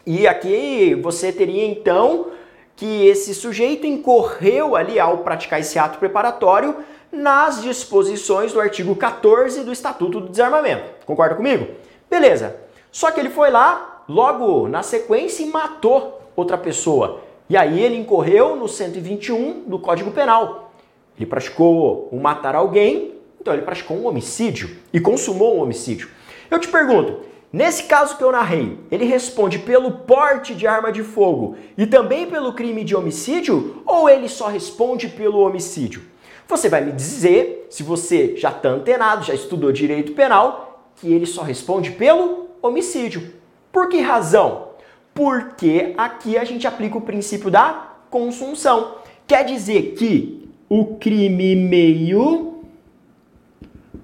E 0.06 0.26
aqui 0.26 0.96
você 0.96 1.32
teria 1.32 1.68
então 1.68 2.28
que 2.76 3.06
esse 3.06 3.36
sujeito 3.36 3.86
incorreu 3.86 4.76
ali 4.76 5.00
ao 5.00 5.20
praticar 5.20 5.60
esse 5.60 5.78
ato 5.78 6.00
preparatório 6.00 6.78
nas 7.12 7.62
disposições 7.62 8.54
do 8.54 8.62
artigo 8.62 8.96
14 8.96 9.64
do 9.64 9.72
Estatuto 9.72 10.22
do 10.22 10.30
Desarmamento. 10.30 10.84
Concorda 11.06 11.36
comigo? 11.36 11.68
Beleza. 12.10 12.56
Só 12.92 13.12
que 13.12 13.20
ele 13.20 13.30
foi 13.30 13.52
lá, 13.52 14.04
logo 14.08 14.68
na 14.68 14.82
sequência, 14.82 15.44
e 15.44 15.48
matou 15.48 16.22
outra 16.36 16.58
pessoa. 16.58 17.22
E 17.50 17.58
aí 17.58 17.82
ele 17.82 17.98
incorreu 17.98 18.56
no 18.56 18.68
121 18.68 19.64
do 19.66 19.78
Código 19.78 20.12
Penal. 20.12 20.72
Ele 21.18 21.26
praticou 21.26 22.08
o 22.12 22.20
matar 22.20 22.56
alguém, 22.56 23.16
então 23.42 23.54
ele 23.54 23.64
praticou 23.64 23.98
um 23.98 24.08
homicídio 24.08 24.78
e 24.94 25.00
consumou 25.00 25.58
um 25.58 25.62
homicídio. 25.62 26.10
Eu 26.50 26.60
te 26.60 26.68
pergunto, 26.68 27.29
Nesse 27.52 27.84
caso 27.84 28.16
que 28.16 28.24
eu 28.24 28.32
narrei, 28.32 28.78
ele 28.92 29.06
responde 29.06 29.58
pelo 29.58 29.92
porte 29.92 30.54
de 30.54 30.68
arma 30.68 30.92
de 30.92 31.02
fogo 31.02 31.56
e 31.76 31.88
também 31.88 32.28
pelo 32.28 32.54
crime 32.54 32.84
de 32.84 32.96
homicídio 32.96 33.82
ou 33.88 34.08
ele 34.08 34.30
só 34.30 34.48
responde 34.48 35.08
pelo 35.08 35.40
homicídio? 35.40 36.04
Você 36.48 36.70
vai 36.70 36.82
me 36.82 36.92
dizer, 36.92 37.68
se 37.70 37.82
você 37.82 38.36
já 38.38 38.50
está 38.50 38.70
antenado, 38.70 39.26
já 39.26 39.34
estudou 39.34 39.72
direito 39.72 40.12
penal, 40.12 40.84
que 40.96 41.12
ele 41.12 41.26
só 41.26 41.42
responde 41.42 41.92
pelo 41.92 42.50
homicídio. 42.62 43.34
Por 43.72 43.90
que 43.90 44.00
razão? 44.00 44.70
Porque 45.14 45.94
aqui 45.98 46.38
a 46.38 46.44
gente 46.44 46.68
aplica 46.68 46.98
o 46.98 47.02
princípio 47.02 47.50
da 47.50 47.94
consunção. 48.12 48.96
Quer 49.26 49.44
dizer 49.44 49.94
que 49.98 50.50
o 50.68 50.98
crime 50.98 51.56
meio, 51.56 52.64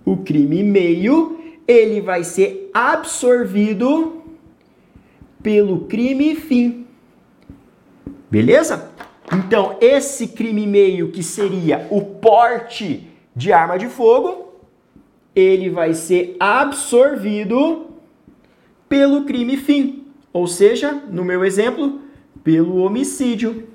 o 0.04 0.18
crime 0.18 0.64
meio 0.64 1.45
ele 1.68 2.02
vai 2.02 2.24
ser 2.24 2.70
absorvido 2.74 4.24
pelo 5.42 5.82
crime 5.82 6.36
fim. 6.36 6.88
Beleza? 8.30 8.92
Então, 9.34 9.78
esse 9.82 10.28
crime 10.30 10.68
meio 10.68 11.12
que 11.12 11.24
seria 11.24 11.88
o 11.90 12.02
porte 12.02 13.08
de 13.36 13.52
arma 13.52 13.78
de 13.78 13.88
fogo, 13.88 14.54
ele 15.36 15.70
vai 15.70 15.94
ser 15.94 16.36
absorvido 16.40 17.88
pelo 18.88 19.26
crime 19.26 19.58
fim, 19.58 20.06
ou 20.32 20.48
seja, 20.48 20.94
no 21.10 21.26
meu 21.26 21.44
exemplo, 21.44 22.02
pelo 22.44 22.78
homicídio. 22.78 23.68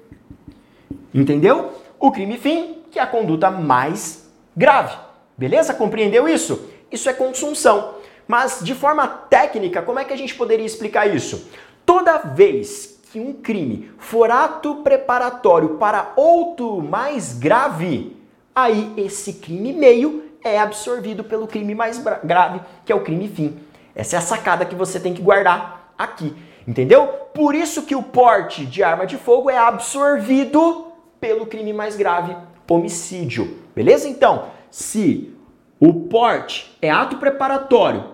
Entendeu? 1.12 1.72
O 1.98 2.10
crime 2.10 2.38
fim, 2.38 2.76
que 2.90 2.98
é 2.98 3.02
a 3.02 3.06
conduta 3.06 3.50
mais 3.50 4.30
grave. 4.56 4.96
Beleza? 5.36 5.74
Compreendeu 5.74 6.28
isso? 6.28 6.69
Isso 6.90 7.08
é 7.08 7.12
consunção. 7.12 7.94
Mas 8.26 8.60
de 8.62 8.74
forma 8.74 9.06
técnica, 9.08 9.82
como 9.82 9.98
é 9.98 10.04
que 10.04 10.12
a 10.12 10.16
gente 10.16 10.34
poderia 10.34 10.64
explicar 10.64 11.12
isso? 11.12 11.48
Toda 11.84 12.18
vez 12.18 13.00
que 13.10 13.18
um 13.18 13.32
crime 13.32 13.90
for 13.98 14.30
ato 14.30 14.76
preparatório 14.76 15.70
para 15.70 16.12
outro 16.14 16.80
mais 16.80 17.36
grave, 17.36 18.16
aí 18.54 18.92
esse 18.96 19.34
crime 19.34 19.72
meio 19.72 20.30
é 20.44 20.58
absorvido 20.58 21.24
pelo 21.24 21.46
crime 21.46 21.74
mais 21.74 22.02
grave, 22.22 22.60
que 22.84 22.92
é 22.92 22.94
o 22.94 23.02
crime 23.02 23.28
fim. 23.28 23.58
Essa 23.94 24.16
é 24.16 24.18
a 24.18 24.22
sacada 24.22 24.64
que 24.64 24.74
você 24.74 25.00
tem 25.00 25.12
que 25.12 25.20
guardar 25.20 25.92
aqui, 25.98 26.34
entendeu? 26.66 27.06
Por 27.34 27.54
isso 27.54 27.82
que 27.82 27.96
o 27.96 28.02
porte 28.02 28.64
de 28.64 28.82
arma 28.82 29.06
de 29.06 29.16
fogo 29.16 29.50
é 29.50 29.58
absorvido 29.58 30.86
pelo 31.20 31.46
crime 31.46 31.72
mais 31.72 31.96
grave, 31.96 32.36
homicídio. 32.68 33.58
Beleza? 33.74 34.08
Então, 34.08 34.46
se 34.70 35.34
o 35.80 35.94
porte 35.94 36.76
é 36.82 36.90
ato 36.90 37.16
preparatório 37.16 38.04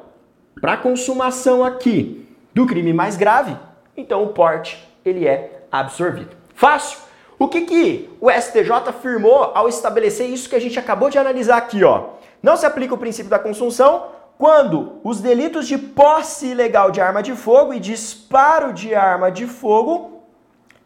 para 0.60 0.76
consumação 0.76 1.64
aqui 1.64 2.26
do 2.54 2.64
crime 2.64 2.92
mais 2.92 3.16
grave, 3.16 3.56
então 3.96 4.22
o 4.22 4.28
porte 4.28 4.82
ele 5.04 5.26
é 5.26 5.66
absorvido. 5.70 6.36
Fácil? 6.54 6.98
O 7.38 7.48
que, 7.48 7.62
que 7.62 8.10
o 8.20 8.30
STJ 8.30 8.70
afirmou 8.86 9.52
ao 9.54 9.68
estabelecer 9.68 10.30
isso 10.30 10.48
que 10.48 10.56
a 10.56 10.60
gente 10.60 10.78
acabou 10.78 11.10
de 11.10 11.18
analisar 11.18 11.58
aqui, 11.58 11.84
ó? 11.84 12.10
Não 12.42 12.56
se 12.56 12.64
aplica 12.64 12.94
o 12.94 12.98
princípio 12.98 13.28
da 13.28 13.38
consunção 13.38 14.06
quando 14.38 15.00
os 15.02 15.20
delitos 15.20 15.66
de 15.66 15.76
posse 15.76 16.46
ilegal 16.46 16.90
de 16.90 17.00
arma 17.00 17.22
de 17.22 17.34
fogo 17.34 17.74
e 17.74 17.80
disparo 17.80 18.72
de 18.72 18.94
arma 18.94 19.30
de 19.30 19.46
fogo 19.46 20.22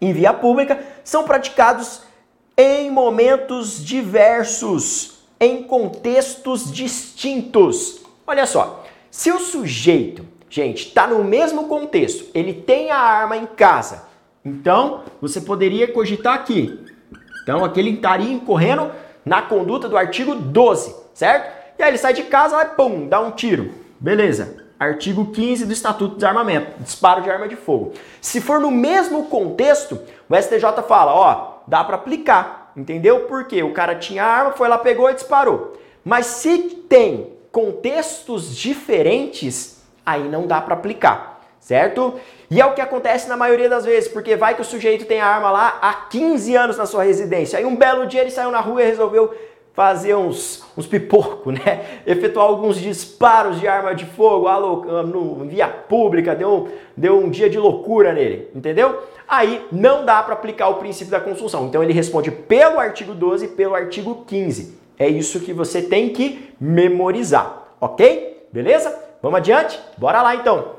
em 0.00 0.12
via 0.12 0.32
pública 0.32 0.82
são 1.04 1.24
praticados 1.24 2.02
em 2.56 2.90
momentos 2.90 3.84
diversos, 3.84 5.19
em 5.40 5.62
contextos 5.62 6.70
distintos. 6.70 8.02
Olha 8.26 8.44
só, 8.46 8.84
se 9.10 9.32
o 9.32 9.40
sujeito, 9.40 10.24
gente, 10.48 10.88
está 10.88 11.06
no 11.06 11.24
mesmo 11.24 11.66
contexto, 11.66 12.26
ele 12.34 12.52
tem 12.52 12.90
a 12.90 12.98
arma 12.98 13.36
em 13.36 13.46
casa, 13.46 14.04
então 14.44 15.02
você 15.20 15.40
poderia 15.40 15.90
cogitar 15.90 16.34
aqui. 16.34 16.78
Então 17.42 17.64
aqui 17.64 17.80
ele 17.80 17.94
estaria 17.94 18.30
incorrendo 18.30 18.92
na 19.24 19.40
conduta 19.42 19.88
do 19.88 19.96
artigo 19.96 20.34
12, 20.34 20.94
certo? 21.14 21.50
E 21.78 21.82
aí 21.82 21.90
ele 21.90 21.98
sai 21.98 22.12
de 22.12 22.24
casa, 22.24 22.56
vai, 22.56 22.74
pum, 22.74 23.08
dá 23.08 23.20
um 23.20 23.30
tiro. 23.30 23.72
Beleza. 23.98 24.60
Artigo 24.78 25.26
15 25.26 25.66
do 25.66 25.72
Estatuto 25.74 26.12
de 26.12 26.20
Desarmamento, 26.20 26.82
disparo 26.82 27.22
de 27.22 27.30
arma 27.30 27.46
de 27.46 27.54
fogo. 27.54 27.92
Se 28.18 28.40
for 28.40 28.58
no 28.58 28.70
mesmo 28.70 29.26
contexto, 29.26 30.00
o 30.26 30.34
STJ 30.34 30.82
fala, 30.88 31.12
ó, 31.12 31.60
dá 31.66 31.84
para 31.84 31.96
aplicar, 31.96 32.59
entendeu? 32.76 33.20
Porque 33.20 33.62
o 33.62 33.72
cara 33.72 33.94
tinha 33.94 34.24
arma, 34.24 34.52
foi 34.52 34.68
lá, 34.68 34.78
pegou 34.78 35.10
e 35.10 35.14
disparou. 35.14 35.78
Mas 36.04 36.26
se 36.26 36.58
tem 36.88 37.32
contextos 37.52 38.56
diferentes, 38.56 39.82
aí 40.04 40.28
não 40.28 40.46
dá 40.46 40.60
para 40.60 40.74
aplicar, 40.74 41.40
certo? 41.58 42.14
E 42.50 42.60
é 42.60 42.66
o 42.66 42.74
que 42.74 42.80
acontece 42.80 43.28
na 43.28 43.36
maioria 43.36 43.68
das 43.68 43.84
vezes, 43.84 44.08
porque 44.08 44.36
vai 44.36 44.54
que 44.54 44.60
o 44.60 44.64
sujeito 44.64 45.04
tem 45.04 45.20
a 45.20 45.26
arma 45.26 45.50
lá 45.50 45.78
há 45.80 45.92
15 45.92 46.56
anos 46.56 46.76
na 46.76 46.86
sua 46.86 47.04
residência. 47.04 47.58
Aí 47.58 47.64
um 47.64 47.76
belo 47.76 48.06
dia 48.06 48.20
ele 48.20 48.30
saiu 48.30 48.50
na 48.50 48.60
rua 48.60 48.82
e 48.82 48.86
resolveu 48.86 49.34
fazer 49.80 50.14
uns, 50.14 50.62
uns 50.76 50.86
pipoco, 50.86 51.50
né? 51.56 52.02
Efetuar 52.06 52.44
alguns 52.44 52.78
disparos 52.78 53.58
de 53.58 53.66
arma 53.66 53.94
de 53.94 54.04
fogo 54.04 54.46
no, 55.04 55.46
via 55.46 55.66
pública, 55.66 56.34
deu, 56.34 56.68
deu 56.94 57.18
um 57.18 57.30
dia 57.30 57.48
de 57.48 57.58
loucura 57.58 58.12
nele, 58.12 58.50
entendeu? 58.54 59.02
Aí 59.26 59.66
não 59.72 60.04
dá 60.04 60.22
para 60.22 60.34
aplicar 60.34 60.68
o 60.68 60.74
princípio 60.74 61.10
da 61.10 61.18
consunção. 61.18 61.66
Então 61.66 61.82
ele 61.82 61.94
responde 61.94 62.30
pelo 62.30 62.78
artigo 62.78 63.14
12 63.14 63.46
e 63.46 63.48
pelo 63.48 63.74
artigo 63.74 64.22
15. 64.26 64.78
É 64.98 65.08
isso 65.08 65.40
que 65.40 65.54
você 65.54 65.80
tem 65.80 66.10
que 66.10 66.52
memorizar, 66.60 67.68
ok? 67.80 68.48
Beleza? 68.52 68.94
Vamos 69.22 69.38
adiante? 69.38 69.80
Bora 69.96 70.20
lá 70.20 70.34
então. 70.34 70.72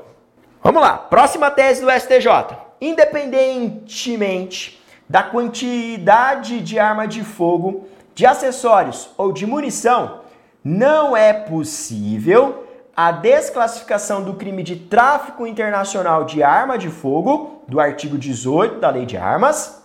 Vamos 0.62 0.80
lá, 0.80 0.96
próxima 0.96 1.50
tese 1.50 1.84
do 1.84 1.90
STJ. 1.90 2.56
Independentemente 2.80 4.80
da 5.08 5.24
quantidade 5.24 6.60
de 6.60 6.78
arma 6.78 7.08
de 7.08 7.24
fogo 7.24 7.88
de 8.14 8.26
acessórios 8.26 9.10
ou 9.16 9.32
de 9.32 9.46
munição, 9.46 10.20
não 10.64 11.16
é 11.16 11.32
possível 11.32 12.66
a 12.94 13.10
desclassificação 13.10 14.22
do 14.22 14.34
crime 14.34 14.62
de 14.62 14.76
tráfico 14.76 15.46
internacional 15.46 16.24
de 16.24 16.42
arma 16.42 16.76
de 16.76 16.88
fogo, 16.88 17.62
do 17.66 17.80
artigo 17.80 18.18
18 18.18 18.78
da 18.78 18.90
Lei 18.90 19.06
de 19.06 19.16
Armas, 19.16 19.82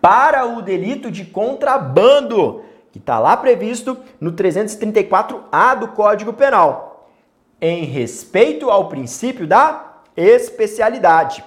para 0.00 0.46
o 0.46 0.62
delito 0.62 1.10
de 1.10 1.24
contrabando, 1.24 2.62
que 2.90 2.98
está 2.98 3.18
lá 3.18 3.36
previsto 3.36 3.98
no 4.20 4.32
334A 4.32 5.78
do 5.78 5.88
Código 5.88 6.32
Penal, 6.32 7.10
em 7.60 7.84
respeito 7.84 8.70
ao 8.70 8.88
princípio 8.88 9.46
da 9.46 9.98
especialidade. 10.16 11.44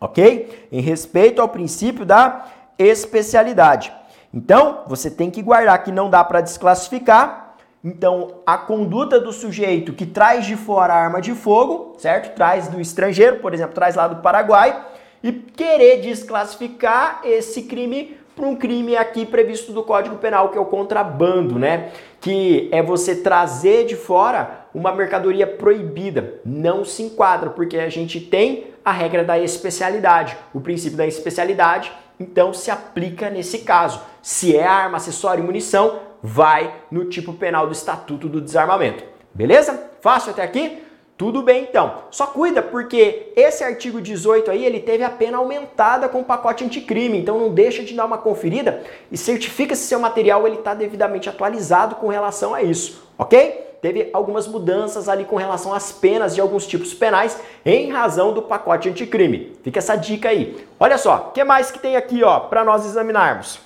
Ok? 0.00 0.68
Em 0.72 0.80
respeito 0.80 1.40
ao 1.40 1.48
princípio 1.48 2.04
da 2.04 2.46
especialidade. 2.78 3.92
Então, 4.36 4.82
você 4.86 5.10
tem 5.10 5.30
que 5.30 5.40
guardar 5.40 5.82
que 5.82 5.90
não 5.90 6.10
dá 6.10 6.22
para 6.22 6.42
desclassificar. 6.42 7.54
Então, 7.82 8.42
a 8.44 8.58
conduta 8.58 9.18
do 9.18 9.32
sujeito 9.32 9.94
que 9.94 10.04
traz 10.04 10.44
de 10.44 10.56
fora 10.56 10.92
a 10.92 10.98
arma 10.98 11.22
de 11.22 11.32
fogo, 11.32 11.94
certo? 11.96 12.34
Traz 12.34 12.68
do 12.68 12.78
estrangeiro, 12.78 13.36
por 13.36 13.54
exemplo, 13.54 13.74
traz 13.74 13.94
lá 13.94 14.06
do 14.06 14.16
Paraguai, 14.16 14.78
e 15.22 15.32
querer 15.32 16.02
desclassificar 16.02 17.22
esse 17.24 17.62
crime 17.62 18.18
para 18.34 18.44
um 18.44 18.54
crime 18.54 18.94
aqui 18.94 19.24
previsto 19.24 19.72
do 19.72 19.82
Código 19.82 20.16
Penal, 20.16 20.50
que 20.50 20.58
é 20.58 20.60
o 20.60 20.66
contrabando, 20.66 21.58
né? 21.58 21.92
Que 22.20 22.68
é 22.70 22.82
você 22.82 23.16
trazer 23.16 23.86
de 23.86 23.96
fora 23.96 24.66
uma 24.74 24.92
mercadoria 24.92 25.46
proibida. 25.46 26.40
Não 26.44 26.84
se 26.84 27.02
enquadra, 27.02 27.48
porque 27.48 27.78
a 27.78 27.88
gente 27.88 28.20
tem 28.20 28.66
a 28.84 28.92
regra 28.92 29.24
da 29.24 29.38
especialidade. 29.38 30.36
O 30.52 30.60
princípio 30.60 30.98
da 30.98 31.06
especialidade 31.06 31.90
então 32.18 32.52
se 32.52 32.70
aplica 32.70 33.30
nesse 33.30 33.60
caso. 33.60 34.00
Se 34.22 34.56
é 34.56 34.64
arma, 34.64 34.96
acessório 34.96 35.42
e 35.42 35.46
munição, 35.46 36.00
vai 36.22 36.74
no 36.90 37.04
tipo 37.04 37.32
penal 37.32 37.66
do 37.66 37.72
Estatuto 37.72 38.28
do 38.28 38.40
Desarmamento. 38.40 39.04
Beleza? 39.34 39.90
Fácil 40.00 40.30
até 40.30 40.42
aqui? 40.42 40.82
Tudo 41.16 41.42
bem 41.42 41.62
então. 41.62 42.02
Só 42.10 42.26
cuida 42.26 42.62
porque 42.62 43.32
esse 43.34 43.64
artigo 43.64 44.02
18 44.02 44.50
aí, 44.50 44.64
ele 44.64 44.80
teve 44.80 45.02
a 45.02 45.08
pena 45.08 45.38
aumentada 45.38 46.08
com 46.08 46.20
o 46.20 46.24
pacote 46.24 46.62
anticrime, 46.62 47.18
então 47.18 47.38
não 47.38 47.54
deixa 47.54 47.82
de 47.82 47.94
dar 47.94 48.04
uma 48.04 48.18
conferida 48.18 48.82
e 49.10 49.16
certifica 49.16 49.74
se 49.74 49.86
seu 49.86 49.98
material 49.98 50.46
ele 50.46 50.56
está 50.56 50.74
devidamente 50.74 51.28
atualizado 51.28 51.94
com 51.94 52.08
relação 52.08 52.54
a 52.54 52.62
isso, 52.62 53.08
ok? 53.16 53.65
Teve 53.80 54.10
algumas 54.12 54.46
mudanças 54.46 55.08
ali 55.08 55.24
com 55.24 55.36
relação 55.36 55.72
às 55.72 55.92
penas 55.92 56.34
de 56.34 56.40
alguns 56.40 56.66
tipos 56.66 56.94
penais 56.94 57.38
em 57.64 57.90
razão 57.90 58.32
do 58.32 58.42
pacote 58.42 58.88
anticrime. 58.88 59.56
Fica 59.62 59.78
essa 59.78 59.96
dica 59.96 60.28
aí. 60.28 60.66
Olha 60.78 60.98
só, 60.98 61.28
o 61.28 61.32
que 61.32 61.44
mais 61.44 61.70
que 61.70 61.78
tem 61.78 61.96
aqui, 61.96 62.22
ó, 62.22 62.40
para 62.40 62.64
nós 62.64 62.84
examinarmos? 62.84 63.60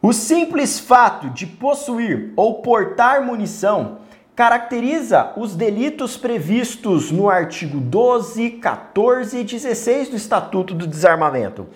O 0.00 0.12
simples 0.12 0.80
fato 0.80 1.30
de 1.30 1.46
possuir 1.46 2.32
ou 2.34 2.62
portar 2.62 3.22
munição 3.24 3.98
caracteriza 4.34 5.32
os 5.36 5.54
delitos 5.54 6.16
previstos 6.16 7.10
no 7.12 7.28
artigo 7.28 7.78
12, 7.78 8.50
14 8.52 9.38
e 9.38 9.44
16 9.44 10.08
do 10.08 10.16
Estatuto 10.16 10.74
do 10.74 10.86
Desarmamento, 10.86 11.68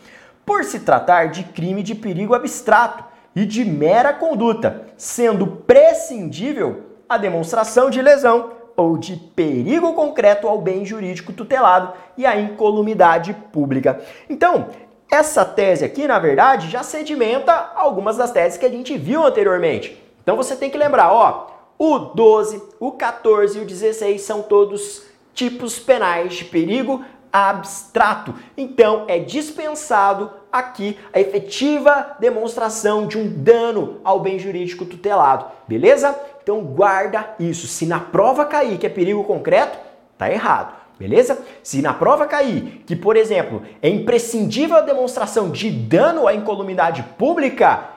por 0.44 0.64
se 0.64 0.80
tratar 0.80 1.26
de 1.26 1.44
crime 1.44 1.82
de 1.82 1.94
perigo 1.94 2.34
abstrato 2.34 3.04
e 3.34 3.44
de 3.44 3.64
mera 3.64 4.12
conduta, 4.12 4.86
sendo 4.96 5.46
prescindível 5.46 6.95
a 7.08 7.16
demonstração 7.16 7.90
de 7.90 8.02
lesão 8.02 8.52
ou 8.76 8.98
de 8.98 9.16
perigo 9.16 9.94
concreto 9.94 10.46
ao 10.46 10.60
bem 10.60 10.84
jurídico 10.84 11.32
tutelado 11.32 11.92
e 12.16 12.26
a 12.26 12.38
incolumidade 12.38 13.32
pública. 13.52 14.00
Então, 14.28 14.68
essa 15.10 15.44
tese 15.44 15.84
aqui, 15.84 16.06
na 16.06 16.18
verdade, 16.18 16.68
já 16.68 16.82
sedimenta 16.82 17.72
algumas 17.74 18.16
das 18.16 18.32
teses 18.32 18.58
que 18.58 18.66
a 18.66 18.70
gente 18.70 18.96
viu 18.98 19.24
anteriormente. 19.24 20.02
Então 20.22 20.36
você 20.36 20.56
tem 20.56 20.68
que 20.68 20.76
lembrar, 20.76 21.12
ó, 21.12 21.46
o 21.78 21.98
12, 21.98 22.62
o 22.80 22.92
14 22.92 23.58
e 23.58 23.62
o 23.62 23.64
16 23.64 24.20
são 24.20 24.42
todos 24.42 25.04
tipos 25.32 25.78
penais 25.78 26.34
de 26.34 26.44
perigo 26.44 27.04
abstrato. 27.32 28.34
Então 28.56 29.04
é 29.06 29.18
dispensado 29.18 30.30
aqui 30.50 30.98
a 31.12 31.20
efetiva 31.20 32.16
demonstração 32.18 33.06
de 33.06 33.18
um 33.18 33.28
dano 33.28 34.00
ao 34.02 34.20
bem 34.20 34.38
jurídico 34.38 34.84
tutelado, 34.84 35.44
beleza? 35.68 36.18
Então 36.46 36.60
guarda 36.60 37.34
isso. 37.40 37.66
Se 37.66 37.84
na 37.86 37.98
prova 37.98 38.44
cair 38.44 38.78
que 38.78 38.86
é 38.86 38.88
perigo 38.88 39.24
concreto, 39.24 39.76
tá 40.16 40.30
errado. 40.30 40.76
Beleza? 40.96 41.44
Se 41.60 41.82
na 41.82 41.92
prova 41.92 42.24
cair 42.24 42.84
que, 42.86 42.94
por 42.94 43.16
exemplo, 43.16 43.64
é 43.82 43.88
imprescindível 43.88 44.76
a 44.76 44.80
demonstração 44.80 45.50
de 45.50 45.68
dano 45.68 46.28
à 46.28 46.32
incolumidade 46.32 47.02
pública, 47.18 47.88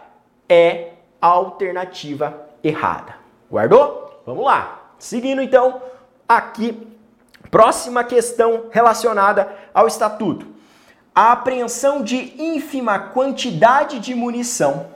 é 0.50 0.94
a 1.22 1.28
alternativa 1.28 2.42
errada. 2.64 3.18
Guardou? 3.52 4.24
Vamos 4.26 4.44
lá. 4.44 4.94
Seguindo 4.98 5.44
então 5.44 5.84
aqui, 6.28 6.88
próxima 7.52 8.04
questão 8.04 8.64
relacionada 8.72 9.48
ao 9.72 9.86
estatuto. 9.86 10.48
A 11.14 11.34
apreensão 11.34 12.02
de 12.02 12.34
ínfima 12.42 12.98
quantidade 12.98 14.00
de 14.00 14.16
munição 14.16 14.88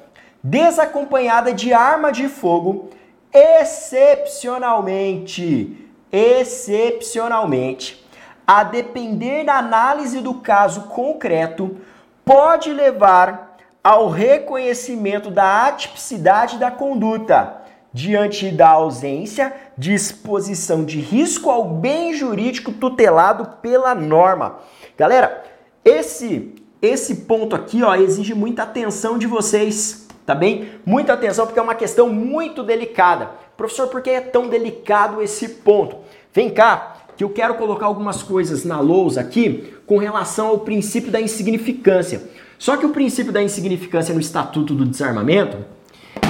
desacompanhada 0.42 1.54
de 1.54 1.72
arma 1.72 2.12
de 2.12 2.28
fogo 2.28 2.90
excepcionalmente, 3.34 5.90
excepcionalmente, 6.12 8.06
a 8.46 8.62
depender 8.64 9.46
da 9.46 9.58
análise 9.58 10.20
do 10.22 10.36
caso 10.36 10.84
concreto, 10.84 11.78
pode 12.24 12.72
levar 12.72 13.58
ao 13.84 14.08
reconhecimento 14.10 15.32
da 15.32 15.66
atipicidade 15.66 16.58
da 16.58 16.72
conduta 16.72 17.62
diante 17.92 18.50
da 18.50 18.70
ausência 18.70 19.54
de 19.78 19.94
exposição 19.94 20.86
de 20.86 21.00
risco 21.00 21.50
ao 21.50 21.66
bem 21.66 22.14
jurídico 22.14 22.72
tutelado 22.72 23.58
pela 23.62 23.94
norma. 23.94 24.60
Galera, 24.98 25.44
esse 25.84 26.64
esse 26.84 27.16
ponto 27.16 27.56
aqui, 27.56 27.82
ó, 27.82 27.96
exige 27.96 28.34
muita 28.34 28.64
atenção 28.64 29.18
de 29.18 29.26
vocês, 29.26 30.03
tá 30.26 30.34
bem? 30.34 30.70
Muita 30.86 31.14
atenção 31.14 31.46
porque 31.46 31.60
é 31.60 31.62
uma 31.62 31.76
questão 31.76 32.10
muito 32.10 32.64
delicada. 32.64 33.32
Professor, 33.58 33.88
por 33.88 34.02
que 34.02 34.10
é 34.10 34.22
tão 34.22 34.48
delicado 34.48 35.22
esse 35.22 35.48
ponto? 35.48 35.98
Vem 36.34 36.50
cá, 36.50 36.98
que 37.16 37.24
eu 37.24 37.30
quero 37.30 37.56
colocar 37.56 37.86
algumas 37.86 38.24
coisas 38.24 38.66
na 38.66 38.80
lousa 38.80 39.22
aqui 39.22 39.74
com 39.86 39.98
relação 39.98 40.48
ao 40.48 40.60
princípio 40.60 41.12
da 41.12 41.22
insignificância. 41.22 42.24
Só 42.58 42.78
que 42.78 42.86
o 42.86 42.90
princípio 42.90 43.32
da 43.32 43.42
insignificância 43.42 44.14
no 44.14 44.22
Estatuto 44.22 44.74
do 44.74 44.86
Desarmamento, 44.86 45.58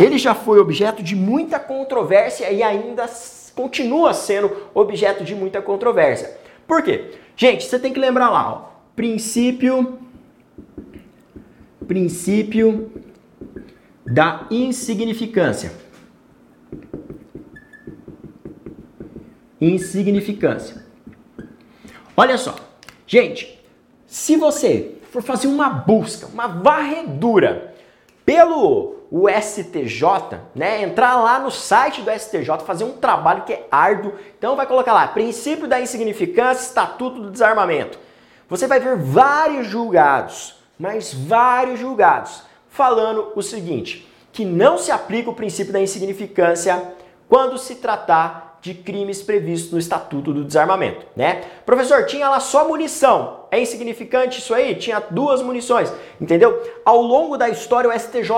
ele 0.02 0.18
já 0.18 0.34
foi 0.34 0.60
objeto 0.60 1.04
de 1.04 1.16
muita 1.16 1.60
controvérsia 1.60 2.52
e 2.52 2.64
ainda 2.64 3.06
continua 3.56 4.14
sendo 4.14 4.52
objeto 4.74 5.24
de 5.24 5.36
muita 5.36 5.62
controvérsia. 5.62 6.36
Por 6.68 6.82
quê? 6.82 7.12
Gente, 7.36 7.66
você 7.66 7.78
tem 7.78 7.94
que 7.94 8.00
lembrar 8.00 8.30
lá, 8.30 8.52
ó, 8.52 8.62
princípio 8.96 10.00
princípio 11.84 12.90
da 14.06 14.46
insignificância. 14.50 15.72
Insignificância. 19.60 20.84
Olha 22.16 22.38
só, 22.38 22.56
gente, 23.08 23.64
se 24.06 24.36
você 24.36 24.96
for 25.12 25.22
fazer 25.22 25.48
uma 25.48 25.70
busca, 25.70 26.28
uma 26.28 26.48
varredura 26.48 27.74
pelo 28.26 28.94
o 29.10 29.30
STJ, 29.30 30.40
né? 30.56 30.82
Entrar 30.82 31.16
lá 31.18 31.40
no 31.40 31.52
site 31.52 32.02
do 32.02 32.12
STJ, 32.12 32.66
fazer 32.66 32.84
um 32.84 32.94
trabalho 32.94 33.44
que 33.44 33.54
é 33.54 33.68
árduo. 33.72 34.14
Então 34.38 34.56
vai 34.56 34.66
colocar 34.66 34.92
lá, 34.92 35.08
princípio 35.08 35.68
da 35.68 35.80
insignificância, 35.80 36.64
estatuto 36.64 37.22
do 37.22 37.30
desarmamento. 37.30 38.00
Você 38.50 38.66
vai 38.66 38.80
ver 38.80 38.98
vários 38.98 39.68
julgados 39.68 40.64
mas 40.78 41.14
vários 41.14 41.80
julgados, 41.80 42.44
falando 42.74 43.32
o 43.36 43.42
seguinte: 43.42 44.08
que 44.32 44.44
não 44.44 44.78
se 44.78 44.92
aplica 44.92 45.30
o 45.30 45.36
princípio 45.36 45.72
da 45.72 45.80
insignificância 45.80 46.94
quando 47.30 47.58
se 47.58 47.76
tratar 47.76 48.58
de 48.62 48.74
crimes 48.74 49.22
previstos 49.22 49.74
no 49.74 49.78
Estatuto 49.78 50.32
do 50.32 50.46
Desarmamento, 50.46 51.06
né? 51.16 51.44
Professor, 51.66 52.06
tinha 52.06 52.30
lá 52.30 52.40
só 52.40 52.66
munição. 52.66 53.42
É 53.52 53.62
insignificante 53.62 54.40
isso 54.40 54.54
aí? 54.54 54.74
Tinha 54.76 55.02
duas 55.12 55.42
munições, 55.42 55.92
entendeu? 56.20 56.62
Ao 56.86 57.02
longo 57.02 57.38
da 57.38 57.50
história, 57.50 57.90
o 57.90 58.00
STJ 58.00 58.32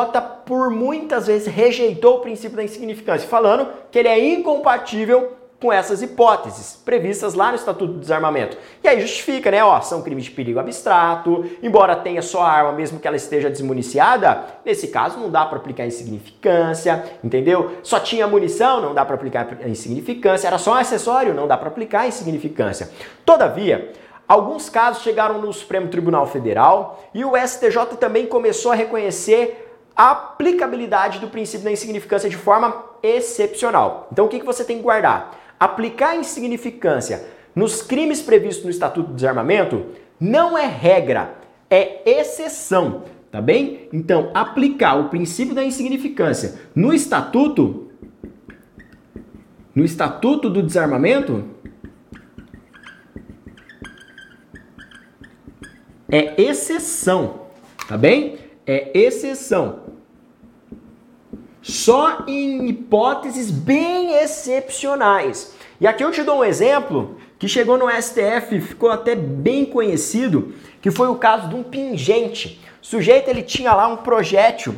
por 0.46 0.72
muitas 0.72 1.28
vezes 1.28 1.48
rejeitou 1.48 2.18
o 2.18 2.22
princípio 2.22 2.58
da 2.58 2.64
insignificância, 2.64 3.30
falando 3.30 3.68
que 3.92 4.00
ele 4.00 4.08
é 4.08 4.34
incompatível 4.34 5.34
com 5.60 5.72
essas 5.72 6.02
hipóteses 6.02 6.76
previstas 6.84 7.34
lá 7.34 7.50
no 7.50 7.56
Estatuto 7.56 7.94
do 7.94 8.00
Desarmamento. 8.00 8.58
E 8.84 8.88
aí 8.88 9.00
justifica, 9.00 9.50
né? 9.50 9.64
Ó, 9.64 9.80
são 9.82 10.02
crimes 10.02 10.26
de 10.26 10.32
perigo 10.32 10.60
abstrato, 10.60 11.46
embora 11.64 11.96
tenha 11.96 12.22
só 12.22 12.42
a 12.42 12.52
arma, 12.52 12.72
mesmo 12.74 13.00
que 13.00 13.08
ela 13.08 13.16
esteja 13.16 13.50
desmuniciada, 13.50 14.44
nesse 14.66 14.90
caso 14.90 15.18
não 15.18 15.30
dá 15.30 15.46
para 15.46 15.58
aplicar 15.58 15.86
insignificância, 15.86 17.06
entendeu? 17.24 17.78
Só 17.84 18.00
tinha 18.00 18.28
munição, 18.28 18.82
não 18.82 18.94
dá 18.94 19.06
para 19.06 19.16
aplicar 19.16 19.48
insignificância, 19.66 20.48
era 20.48 20.58
só 20.58 20.72
um 20.72 20.76
acessório, 20.76 21.34
não 21.34 21.48
dá 21.48 21.58
para 21.58 21.70
aplicar 21.70 22.06
insignificância. 22.06 22.90
Todavia, 23.26 23.94
alguns 24.28 24.70
casos 24.70 25.04
chegaram 25.04 25.40
no 25.40 25.52
Supremo 25.54 25.88
Tribunal 25.88 26.28
Federal 26.28 27.02
e 27.14 27.24
o 27.24 27.32
STJ 27.36 27.98
também 27.98 28.28
começou 28.28 28.72
a 28.74 28.76
reconhecer 28.76 29.62
a 29.96 30.12
aplicabilidade 30.12 31.20
do 31.20 31.30
princípio 31.30 31.64
da 31.64 31.72
insignificância 31.72 32.30
de 32.30 32.36
forma 32.36 32.84
excepcional. 33.02 34.10
Então 34.12 34.26
o 34.26 34.28
que, 34.28 34.40
que 34.40 34.46
você 34.46 34.66
tem 34.66 34.78
que 34.78 34.84
guardar? 34.84 35.45
Aplicar 35.60 36.16
insignificância 36.16 37.26
nos 37.56 37.82
crimes 37.82 38.22
previstos 38.22 38.66
no 38.66 38.72
Estatuto 38.72 39.10
do 39.10 39.16
Desarmamento 39.16 39.86
não 40.20 40.58
é 40.58 40.66
regra, 40.66 41.36
é 41.70 42.02
exceção, 42.20 43.04
tá 43.32 43.42
bem? 43.42 43.88
Então, 43.94 44.32
aplicar 44.34 44.96
o 44.96 45.10
princípio 45.10 45.56
da 45.56 45.64
insignificância 45.64 46.56
no 46.76 46.94
Estatuto 46.94 47.82
no 49.74 49.84
Estatuto 49.84 50.50
do 50.50 50.64
Desarmamento 50.64 51.44
é 56.10 56.42
exceção, 56.42 57.48
tá 57.88 57.98
bem? 57.98 58.38
É 58.66 58.98
exceção. 58.98 59.85
Só 61.66 62.26
em 62.28 62.70
hipóteses 62.70 63.50
bem 63.50 64.14
excepcionais. 64.18 65.56
E 65.82 65.88
aqui 65.88 66.04
eu 66.04 66.12
te 66.12 66.22
dou 66.22 66.38
um 66.38 66.44
exemplo 66.44 67.18
que 67.40 67.48
chegou 67.48 67.76
no 67.76 67.90
STF, 67.90 68.62
ficou 68.62 68.92
até 68.92 69.16
bem 69.16 69.66
conhecido, 69.66 70.54
que 70.80 70.92
foi 70.92 71.08
o 71.08 71.16
caso 71.16 71.50
de 71.50 71.56
um 71.56 71.64
pingente. 71.64 72.62
O 72.80 72.86
sujeito 72.86 73.30
ele 73.30 73.42
tinha 73.42 73.74
lá 73.74 73.88
um 73.88 73.98
projétil, 73.98 74.76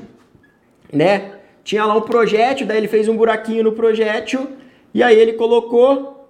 né? 0.91 1.33
Tinha 1.61 1.83
lá 1.83 1.93
um 1.93 1.99
projétil, 1.99 2.65
daí 2.65 2.77
ele 2.77 2.87
fez 2.87 3.09
um 3.09 3.17
buraquinho 3.17 3.65
no 3.65 3.73
projétil 3.73 4.55
e 4.93 5.03
aí 5.03 5.19
ele 5.19 5.33
colocou 5.33 6.29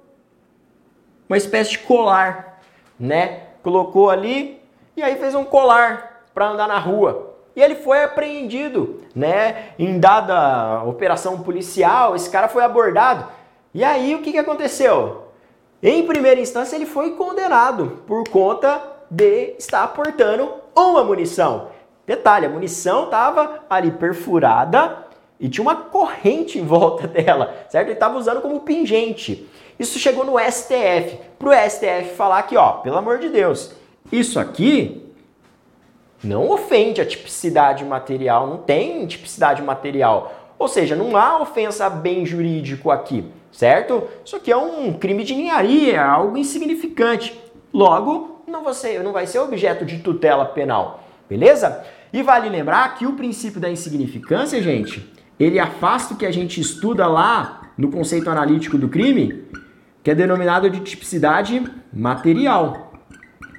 uma 1.29 1.37
espécie 1.37 1.73
de 1.73 1.79
colar, 1.79 2.63
né? 2.99 3.43
Colocou 3.61 4.09
ali 4.09 4.59
e 4.95 5.03
aí 5.03 5.17
fez 5.17 5.35
um 5.35 5.43
colar 5.43 6.25
para 6.33 6.49
andar 6.49 6.67
na 6.67 6.79
rua 6.79 7.37
e 7.57 7.61
ele 7.61 7.73
foi 7.73 8.03
apreendido, 8.03 9.01
né? 9.15 9.69
Em 9.79 9.99
dada 9.99 10.83
operação 10.83 11.41
policial, 11.41 12.15
esse 12.15 12.29
cara 12.29 12.47
foi 12.47 12.63
abordado. 12.63 13.25
E 13.73 13.83
aí 13.83 14.13
o 14.13 14.21
que, 14.21 14.31
que 14.31 14.37
aconteceu? 14.37 15.23
Em 15.81 16.05
primeira 16.05 16.39
instância, 16.39 16.75
ele 16.75 16.85
foi 16.85 17.15
condenado 17.15 18.03
por 18.05 18.29
conta 18.29 18.79
de 19.09 19.55
estar 19.57 19.87
portando 19.87 20.53
uma 20.75 21.03
munição. 21.03 21.69
Detalhe, 22.05 22.45
a 22.45 22.49
munição 22.49 23.05
estava 23.05 23.63
ali 23.67 23.89
perfurada 23.89 25.07
e 25.39 25.49
tinha 25.49 25.63
uma 25.63 25.75
corrente 25.75 26.59
em 26.59 26.63
volta 26.63 27.07
dela, 27.09 27.55
certo? 27.69 27.87
Ele 27.87 27.93
estava 27.93 28.19
usando 28.19 28.39
como 28.39 28.59
pingente. 28.59 29.49
Isso 29.79 29.97
chegou 29.97 30.23
no 30.23 30.37
STF, 30.37 31.19
para 31.39 31.49
o 31.49 31.69
STF 31.69 32.15
falar 32.15 32.43
que, 32.43 32.55
ó, 32.55 32.73
pelo 32.73 32.97
amor 32.97 33.17
de 33.17 33.29
Deus, 33.29 33.73
isso 34.11 34.39
aqui 34.39 35.06
não 36.23 36.49
ofende 36.49 37.01
a 37.01 37.06
tipicidade 37.06 37.86
material, 37.86 38.47
não 38.47 38.58
tem 38.58 39.06
tipicidade 39.06 39.62
material. 39.62 40.34
Ou 40.58 40.67
seja, 40.67 40.95
não 40.95 41.15
há 41.15 41.39
ofensa 41.39 41.86
a 41.86 41.89
bem 41.89 42.25
jurídico 42.25 42.89
aqui, 42.89 43.25
certo? 43.51 44.03
Isso 44.25 44.36
aqui 44.36 44.51
é 44.51 44.58
um 44.58 44.93
crime 44.93 45.23
de 45.23 45.36
ninharia, 45.36 46.03
algo 46.03 46.38
insignificante. 46.38 47.39
Logo, 47.71 48.41
não 48.47 48.73
ser, 48.73 49.03
não 49.03 49.13
vai 49.13 49.27
ser 49.27 49.39
objeto 49.39 49.86
de 49.86 49.99
tutela 49.99 50.45
penal, 50.45 51.03
beleza? 51.30 51.84
E 52.12 52.23
vale 52.23 52.49
lembrar 52.49 52.95
que 52.95 53.06
o 53.06 53.13
princípio 53.13 53.60
da 53.60 53.69
insignificância, 53.69 54.62
gente, 54.62 55.13
ele 55.39 55.60
afasta 55.60 56.13
o 56.13 56.17
que 56.17 56.25
a 56.25 56.32
gente 56.32 56.60
estuda 56.60 57.06
lá 57.06 57.62
no 57.77 57.91
conceito 57.91 58.30
analítico 58.30 58.77
do 58.77 58.89
crime, 58.89 59.43
que 60.01 60.10
é 60.10 60.15
denominado 60.15 60.69
de 60.69 60.80
tipicidade 60.80 61.63
material. 61.93 62.93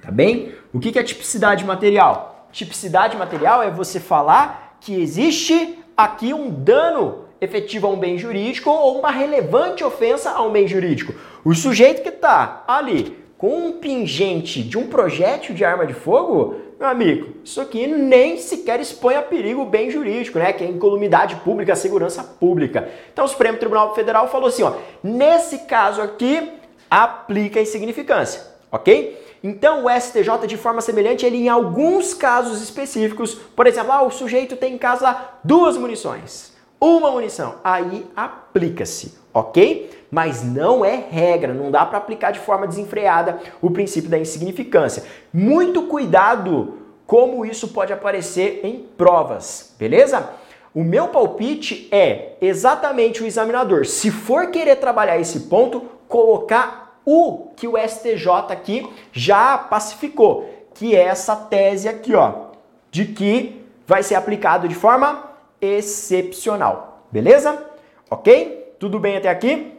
Tá 0.02 0.10
bem? 0.10 0.54
O 0.72 0.80
que 0.80 0.98
é 0.98 1.02
tipicidade 1.02 1.64
material? 1.64 2.37
Tipicidade 2.52 3.16
material 3.16 3.62
é 3.62 3.70
você 3.70 4.00
falar 4.00 4.76
que 4.80 5.00
existe 5.00 5.78
aqui 5.96 6.32
um 6.32 6.50
dano 6.50 7.24
efetivo 7.40 7.86
a 7.86 7.90
um 7.90 7.98
bem 7.98 8.18
jurídico 8.18 8.70
ou 8.70 8.98
uma 8.98 9.10
relevante 9.10 9.84
ofensa 9.84 10.30
a 10.30 10.42
um 10.42 10.50
bem 10.50 10.66
jurídico. 10.66 11.14
O 11.44 11.54
sujeito 11.54 12.02
que 12.02 12.08
está 12.08 12.64
ali 12.66 13.16
com 13.36 13.56
um 13.56 13.72
pingente 13.72 14.62
de 14.62 14.76
um 14.76 14.88
projétil 14.88 15.54
de 15.54 15.64
arma 15.64 15.86
de 15.86 15.94
fogo, 15.94 16.56
meu 16.78 16.88
amigo, 16.88 17.34
isso 17.44 17.60
aqui 17.60 17.86
nem 17.86 18.36
sequer 18.36 18.80
expõe 18.80 19.14
a 19.14 19.22
perigo 19.22 19.62
o 19.62 19.66
bem 19.66 19.90
jurídico, 19.90 20.38
né? 20.40 20.52
Que 20.52 20.64
é 20.64 20.66
a 20.66 20.70
incolumidade 20.70 21.36
pública, 21.36 21.72
a 21.72 21.76
segurança 21.76 22.24
pública. 22.24 22.88
Então 23.12 23.24
o 23.24 23.28
Supremo 23.28 23.58
Tribunal 23.58 23.94
Federal 23.94 24.28
falou 24.28 24.48
assim, 24.48 24.64
ó, 24.64 24.72
nesse 25.02 25.58
caso 25.66 26.02
aqui, 26.02 26.50
aplica 26.90 27.60
a 27.60 27.62
insignificância, 27.62 28.42
ok? 28.72 29.16
Então 29.42 29.84
o 29.84 29.90
STJ, 29.90 30.46
de 30.46 30.56
forma 30.56 30.80
semelhante, 30.80 31.24
ele 31.24 31.38
em 31.38 31.48
alguns 31.48 32.14
casos 32.14 32.60
específicos, 32.62 33.34
por 33.34 33.66
exemplo, 33.66 33.92
ah, 33.92 34.02
o 34.02 34.10
sujeito 34.10 34.56
tem 34.56 34.74
em 34.74 34.78
casa 34.78 35.16
duas 35.44 35.76
munições, 35.76 36.52
uma 36.80 37.10
munição, 37.10 37.56
aí 37.62 38.06
aplica-se, 38.14 39.14
ok? 39.32 39.90
Mas 40.10 40.42
não 40.42 40.84
é 40.84 40.96
regra, 40.96 41.52
não 41.52 41.70
dá 41.70 41.84
para 41.84 41.98
aplicar 41.98 42.30
de 42.30 42.38
forma 42.38 42.66
desenfreada 42.66 43.38
o 43.60 43.70
princípio 43.70 44.08
da 44.08 44.18
insignificância. 44.18 45.04
Muito 45.32 45.82
cuidado 45.82 46.78
como 47.06 47.44
isso 47.44 47.68
pode 47.68 47.92
aparecer 47.92 48.60
em 48.64 48.86
provas, 48.96 49.74
beleza? 49.78 50.30
O 50.74 50.84
meu 50.84 51.08
palpite 51.08 51.88
é 51.90 52.36
exatamente 52.40 53.22
o 53.22 53.26
examinador, 53.26 53.86
se 53.86 54.10
for 54.10 54.50
querer 54.50 54.76
trabalhar 54.76 55.18
esse 55.18 55.40
ponto, 55.40 55.82
colocar 56.06 56.87
o 57.10 57.48
que 57.56 57.66
o 57.66 57.78
STJ 57.78 58.28
aqui 58.50 58.86
já 59.10 59.56
pacificou, 59.56 60.46
que 60.74 60.94
é 60.94 61.04
essa 61.04 61.34
tese 61.34 61.88
aqui, 61.88 62.14
ó, 62.14 62.48
de 62.90 63.06
que 63.06 63.64
vai 63.86 64.02
ser 64.02 64.14
aplicado 64.14 64.68
de 64.68 64.74
forma 64.74 65.24
excepcional. 65.58 67.06
Beleza? 67.10 67.64
Ok? 68.10 68.74
Tudo 68.78 69.00
bem 69.00 69.16
até 69.16 69.30
aqui? 69.30 69.72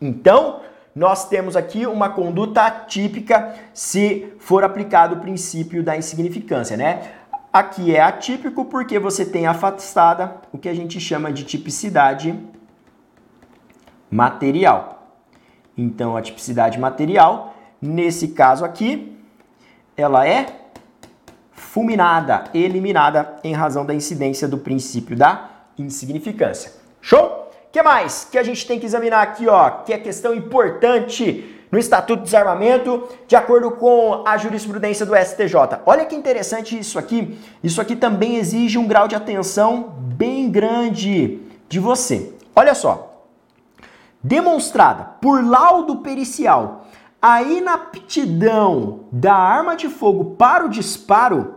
Então, 0.00 0.60
nós 0.94 1.28
temos 1.28 1.56
aqui 1.56 1.86
uma 1.86 2.10
conduta 2.10 2.62
atípica 2.62 3.52
se 3.74 4.32
for 4.38 4.62
aplicado 4.62 5.16
o 5.16 5.20
princípio 5.20 5.82
da 5.82 5.96
insignificância, 5.96 6.76
né? 6.76 7.02
Aqui 7.52 7.96
é 7.96 8.00
atípico 8.00 8.64
porque 8.66 8.96
você 8.96 9.24
tem 9.24 9.48
afastada 9.48 10.36
o 10.52 10.58
que 10.58 10.68
a 10.68 10.74
gente 10.74 11.00
chama 11.00 11.32
de 11.32 11.42
tipicidade 11.42 12.38
material. 14.08 14.99
Então, 15.76 16.16
a 16.16 16.22
tipicidade 16.22 16.78
material, 16.78 17.54
nesse 17.80 18.28
caso 18.28 18.64
aqui, 18.64 19.16
ela 19.96 20.26
é 20.26 20.46
fulminada, 21.52 22.44
eliminada 22.52 23.36
em 23.44 23.52
razão 23.52 23.84
da 23.84 23.94
incidência 23.94 24.48
do 24.48 24.58
princípio 24.58 25.16
da 25.16 25.50
insignificância. 25.78 26.72
Show? 27.00 27.40
que 27.72 27.82
mais 27.82 28.26
que 28.30 28.38
a 28.38 28.42
gente 28.42 28.66
tem 28.66 28.78
que 28.78 28.86
examinar 28.86 29.22
aqui, 29.22 29.46
ó, 29.46 29.70
que 29.70 29.92
é 29.92 29.98
questão 29.98 30.34
importante 30.34 31.56
no 31.70 31.78
Estatuto 31.78 32.18
de 32.18 32.24
Desarmamento, 32.24 33.08
de 33.28 33.36
acordo 33.36 33.70
com 33.70 34.24
a 34.26 34.36
jurisprudência 34.36 35.06
do 35.06 35.14
STJ. 35.14 35.54
Olha 35.86 36.04
que 36.04 36.16
interessante 36.16 36.76
isso 36.76 36.98
aqui. 36.98 37.38
Isso 37.62 37.80
aqui 37.80 37.94
também 37.94 38.36
exige 38.36 38.76
um 38.76 38.88
grau 38.88 39.06
de 39.06 39.14
atenção 39.14 39.94
bem 39.98 40.50
grande 40.50 41.40
de 41.68 41.78
você. 41.78 42.32
Olha 42.56 42.74
só. 42.74 43.09
Demonstrada 44.22 45.04
por 45.20 45.44
laudo 45.44 45.96
pericial 45.96 46.86
a 47.22 47.42
inaptidão 47.42 49.00
da 49.12 49.34
arma 49.34 49.76
de 49.76 49.88
fogo 49.88 50.36
para 50.36 50.64
o 50.64 50.68
disparo 50.68 51.56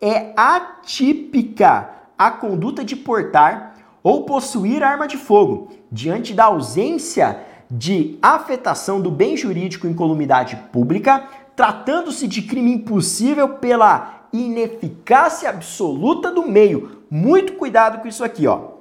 é 0.00 0.32
atípica 0.36 1.90
a 2.18 2.30
conduta 2.30 2.84
de 2.84 2.96
portar 2.96 3.74
ou 4.02 4.24
possuir 4.24 4.82
arma 4.82 5.06
de 5.06 5.16
fogo, 5.16 5.70
diante 5.90 6.34
da 6.34 6.44
ausência 6.44 7.40
de 7.70 8.18
afetação 8.20 9.00
do 9.00 9.10
bem 9.10 9.36
jurídico 9.36 9.86
em 9.86 9.94
columidade 9.94 10.56
pública, 10.70 11.24
tratando-se 11.56 12.28
de 12.28 12.42
crime 12.42 12.74
impossível 12.74 13.48
pela 13.54 14.26
ineficácia 14.32 15.48
absoluta 15.48 16.30
do 16.30 16.46
meio. 16.46 17.02
Muito 17.10 17.54
cuidado 17.54 18.00
com 18.00 18.08
isso 18.08 18.24
aqui, 18.24 18.46
ó. 18.46 18.72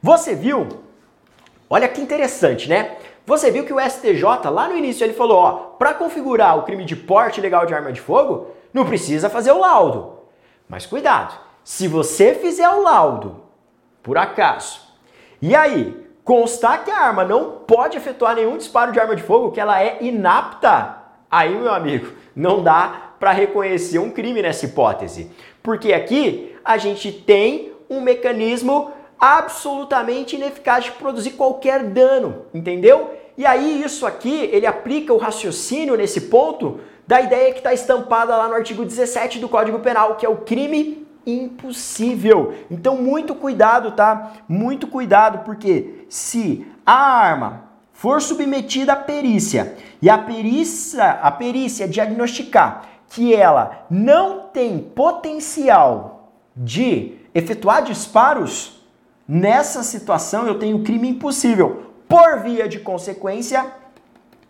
Você 0.00 0.34
viu? 0.34 0.66
Olha 1.72 1.86
que 1.86 2.00
interessante, 2.00 2.68
né? 2.68 2.96
Você 3.24 3.48
viu 3.48 3.64
que 3.64 3.72
o 3.72 3.78
STJ 3.78 4.24
lá 4.50 4.68
no 4.68 4.76
início 4.76 5.04
ele 5.04 5.12
falou, 5.12 5.38
ó, 5.38 5.52
para 5.78 5.94
configurar 5.94 6.58
o 6.58 6.64
crime 6.64 6.84
de 6.84 6.96
porte 6.96 7.38
ilegal 7.38 7.64
de 7.64 7.72
arma 7.72 7.92
de 7.92 8.00
fogo, 8.00 8.48
não 8.74 8.84
precisa 8.84 9.30
fazer 9.30 9.52
o 9.52 9.58
laudo. 9.60 10.18
Mas 10.68 10.84
cuidado, 10.84 11.38
se 11.62 11.86
você 11.86 12.34
fizer 12.34 12.68
o 12.68 12.82
laudo 12.82 13.42
por 14.02 14.18
acaso. 14.18 14.80
E 15.40 15.54
aí, 15.54 16.06
constar 16.24 16.84
que 16.84 16.90
a 16.90 16.98
arma 16.98 17.24
não 17.24 17.52
pode 17.66 17.96
efetuar 17.96 18.34
nenhum 18.34 18.56
disparo 18.56 18.90
de 18.90 18.98
arma 18.98 19.14
de 19.14 19.22
fogo, 19.22 19.52
que 19.52 19.60
ela 19.60 19.80
é 19.80 19.98
inapta, 20.00 20.96
aí, 21.30 21.54
meu 21.54 21.72
amigo, 21.72 22.12
não 22.34 22.64
dá 22.64 23.12
para 23.20 23.30
reconhecer 23.30 24.00
um 24.00 24.10
crime 24.10 24.42
nessa 24.42 24.66
hipótese. 24.66 25.30
Porque 25.62 25.92
aqui 25.92 26.56
a 26.64 26.76
gente 26.78 27.12
tem 27.12 27.72
um 27.88 28.00
mecanismo 28.00 28.92
absolutamente 29.20 30.36
ineficaz 30.36 30.84
de 30.84 30.92
produzir 30.92 31.32
qualquer 31.32 31.84
dano, 31.84 32.46
entendeu? 32.54 33.14
E 33.36 33.44
aí 33.44 33.82
isso 33.82 34.06
aqui, 34.06 34.48
ele 34.52 34.66
aplica 34.66 35.12
o 35.12 35.18
raciocínio 35.18 35.96
nesse 35.96 36.22
ponto 36.22 36.80
da 37.06 37.20
ideia 37.20 37.52
que 37.52 37.58
está 37.58 37.74
estampada 37.74 38.36
lá 38.36 38.48
no 38.48 38.54
artigo 38.54 38.84
17 38.84 39.38
do 39.38 39.48
Código 39.48 39.80
Penal, 39.80 40.16
que 40.16 40.24
é 40.24 40.28
o 40.28 40.38
crime 40.38 41.06
impossível. 41.26 42.54
Então, 42.70 42.96
muito 42.96 43.34
cuidado, 43.34 43.92
tá? 43.92 44.32
Muito 44.48 44.86
cuidado, 44.86 45.44
porque 45.44 46.06
se 46.08 46.66
a 46.84 46.94
arma 46.94 47.64
for 47.92 48.22
submetida 48.22 48.94
à 48.94 48.96
perícia 48.96 49.76
e 50.00 50.08
a 50.08 50.16
perícia, 50.16 51.04
a 51.04 51.30
perícia 51.30 51.86
diagnosticar 51.86 52.84
que 53.10 53.34
ela 53.34 53.84
não 53.90 54.40
tem 54.52 54.78
potencial 54.78 56.32
de 56.56 57.16
efetuar 57.34 57.82
disparos, 57.82 58.79
nessa 59.30 59.84
situação 59.84 60.44
eu 60.44 60.58
tenho 60.58 60.82
crime 60.82 61.08
impossível. 61.08 61.92
Por 62.08 62.40
via 62.40 62.68
de 62.68 62.80
consequência, 62.80 63.64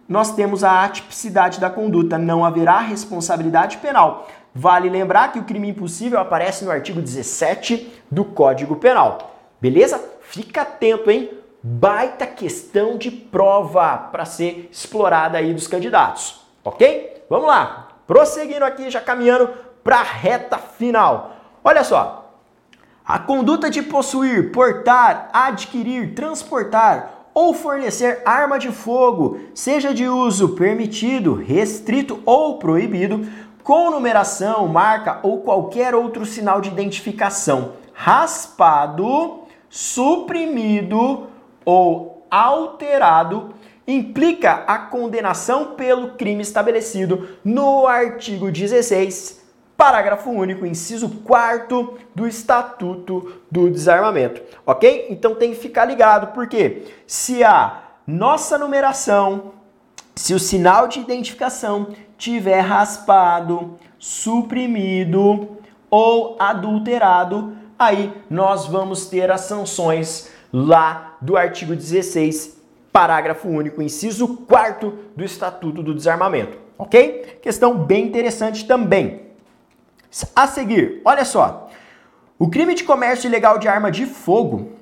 nós 0.09 0.35
temos 0.35 0.65
a 0.65 0.83
atipicidade 0.83 1.61
da 1.61 1.69
conduta, 1.69 2.17
não 2.17 2.43
haverá 2.43 2.81
responsabilidade 2.81 3.77
penal. 3.77 4.27
Vale 4.55 4.89
lembrar 4.89 5.33
que 5.33 5.39
o 5.39 5.45
crime 5.45 5.69
impossível 5.69 6.19
aparece 6.19 6.65
no 6.65 6.71
artigo 6.71 7.03
17 7.03 7.93
do 8.11 8.25
Código 8.25 8.77
Penal. 8.77 9.37
Beleza? 9.61 10.03
Fica 10.23 10.63
atento, 10.63 11.11
hein? 11.11 11.31
Baita 11.63 12.27
questão 12.27 12.97
de 12.97 13.11
prova 13.11 13.99
para 14.11 14.25
ser 14.25 14.71
explorada 14.73 15.37
aí 15.37 15.53
dos 15.53 15.67
candidatos, 15.67 16.41
ok? 16.65 17.25
Vamos 17.29 17.47
lá, 17.47 17.89
prosseguindo 18.07 18.65
aqui, 18.65 18.91
já 18.91 19.03
caminhando 19.03 19.51
para 19.85 19.97
a 19.97 20.03
reta 20.03 20.57
final. 20.57 21.37
Olha 21.63 21.85
só, 21.85 22.20
a 23.11 23.19
conduta 23.19 23.69
de 23.69 23.83
possuir, 23.83 24.53
portar, 24.53 25.31
adquirir, 25.33 26.15
transportar 26.15 27.27
ou 27.35 27.53
fornecer 27.53 28.23
arma 28.25 28.57
de 28.57 28.71
fogo, 28.71 29.41
seja 29.53 29.93
de 29.93 30.07
uso 30.07 30.51
permitido, 30.51 31.35
restrito 31.35 32.21
ou 32.25 32.61
proibido, 32.61 33.27
com 33.65 33.91
numeração, 33.91 34.69
marca 34.69 35.19
ou 35.25 35.41
qualquer 35.41 35.93
outro 35.93 36.25
sinal 36.25 36.61
de 36.61 36.69
identificação, 36.69 37.73
raspado, 37.93 39.41
suprimido 39.69 41.27
ou 41.65 42.25
alterado, 42.31 43.55
implica 43.89 44.63
a 44.69 44.79
condenação 44.79 45.75
pelo 45.75 46.11
crime 46.11 46.43
estabelecido 46.43 47.29
no 47.45 47.89
artigo 47.89 48.53
16, 48.53 49.41
parágrafo 49.81 50.29
único, 50.29 50.67
inciso 50.67 51.09
4 51.25 51.97
do 52.15 52.29
Estatuto 52.29 53.41
do 53.51 53.71
Desarmamento. 53.71 54.43
Ok? 54.67 55.07
Então 55.09 55.35
tem 55.35 55.55
que 55.55 55.57
ficar 55.59 55.87
ligado, 55.87 56.35
porque 56.35 56.83
se 57.07 57.43
a 57.43 57.85
nossa 58.07 58.59
numeração, 58.59 59.53
se 60.15 60.35
o 60.35 60.39
sinal 60.39 60.87
de 60.87 61.01
identificação 61.01 61.95
tiver 62.19 62.61
raspado, 62.61 63.79
suprimido 63.99 65.57
ou 65.91 66.37
adulterado, 66.39 67.57
aí 67.79 68.13
nós 68.29 68.67
vamos 68.67 69.07
ter 69.07 69.31
as 69.31 69.41
sanções 69.41 70.31
lá 70.53 71.17
do 71.23 71.39
artigo 71.39 71.75
16, 71.75 72.63
parágrafo 72.93 73.49
único, 73.49 73.81
inciso 73.81 74.29
4 74.47 75.07
do 75.17 75.25
Estatuto 75.25 75.83
do 75.83 75.95
Desarmamento, 75.95 76.59
ok? 76.77 77.39
Questão 77.41 77.79
bem 77.79 78.05
interessante 78.05 78.67
também. 78.67 79.30
A 80.35 80.47
seguir, 80.47 81.01
olha 81.05 81.25
só. 81.25 81.69
O 82.39 82.49
crime 82.49 82.75
de 82.75 82.85
comércio 82.85 83.29
ilegal 83.29 83.59
de 83.59 83.69
arma 83.69 83.91
de 83.91 84.07
fogo 84.07 84.81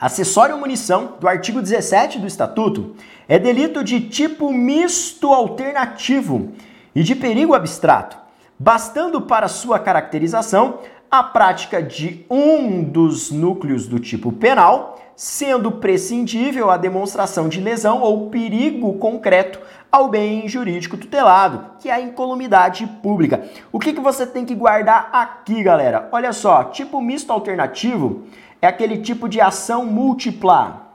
Acessório 0.00 0.54
ou 0.54 0.60
munição 0.60 1.16
do 1.20 1.28
artigo 1.28 1.60
17 1.60 2.18
do 2.20 2.26
Estatuto 2.26 2.96
é 3.28 3.38
delito 3.38 3.84
de 3.84 4.00
tipo 4.00 4.50
misto 4.50 5.30
alternativo 5.30 6.52
e 6.94 7.02
de 7.02 7.14
perigo 7.14 7.52
abstrato, 7.52 8.16
bastando 8.58 9.20
para 9.20 9.46
sua 9.46 9.78
caracterização 9.78 10.78
a 11.10 11.22
prática 11.22 11.82
de 11.82 12.24
um 12.30 12.82
dos 12.82 13.30
núcleos 13.30 13.86
do 13.86 14.00
tipo 14.00 14.32
penal, 14.32 14.98
sendo 15.14 15.70
prescindível 15.72 16.70
a 16.70 16.78
demonstração 16.78 17.46
de 17.46 17.60
lesão 17.60 18.00
ou 18.00 18.30
perigo 18.30 18.94
concreto 18.94 19.60
ao 19.90 20.08
bem 20.08 20.48
jurídico 20.48 20.96
tutelado, 20.96 21.72
que 21.80 21.88
é 21.88 21.92
a 21.92 22.00
incolumidade 22.00 22.86
pública. 23.02 23.44
O 23.72 23.78
que, 23.78 23.92
que 23.92 24.00
você 24.00 24.26
tem 24.26 24.44
que 24.44 24.54
guardar 24.54 25.10
aqui, 25.12 25.62
galera? 25.62 26.08
Olha 26.12 26.32
só, 26.32 26.64
tipo 26.64 27.00
misto 27.00 27.32
alternativo 27.32 28.24
é 28.62 28.66
aquele 28.66 28.98
tipo 28.98 29.28
de 29.28 29.40
ação 29.40 29.84
múltipla. 29.84 30.88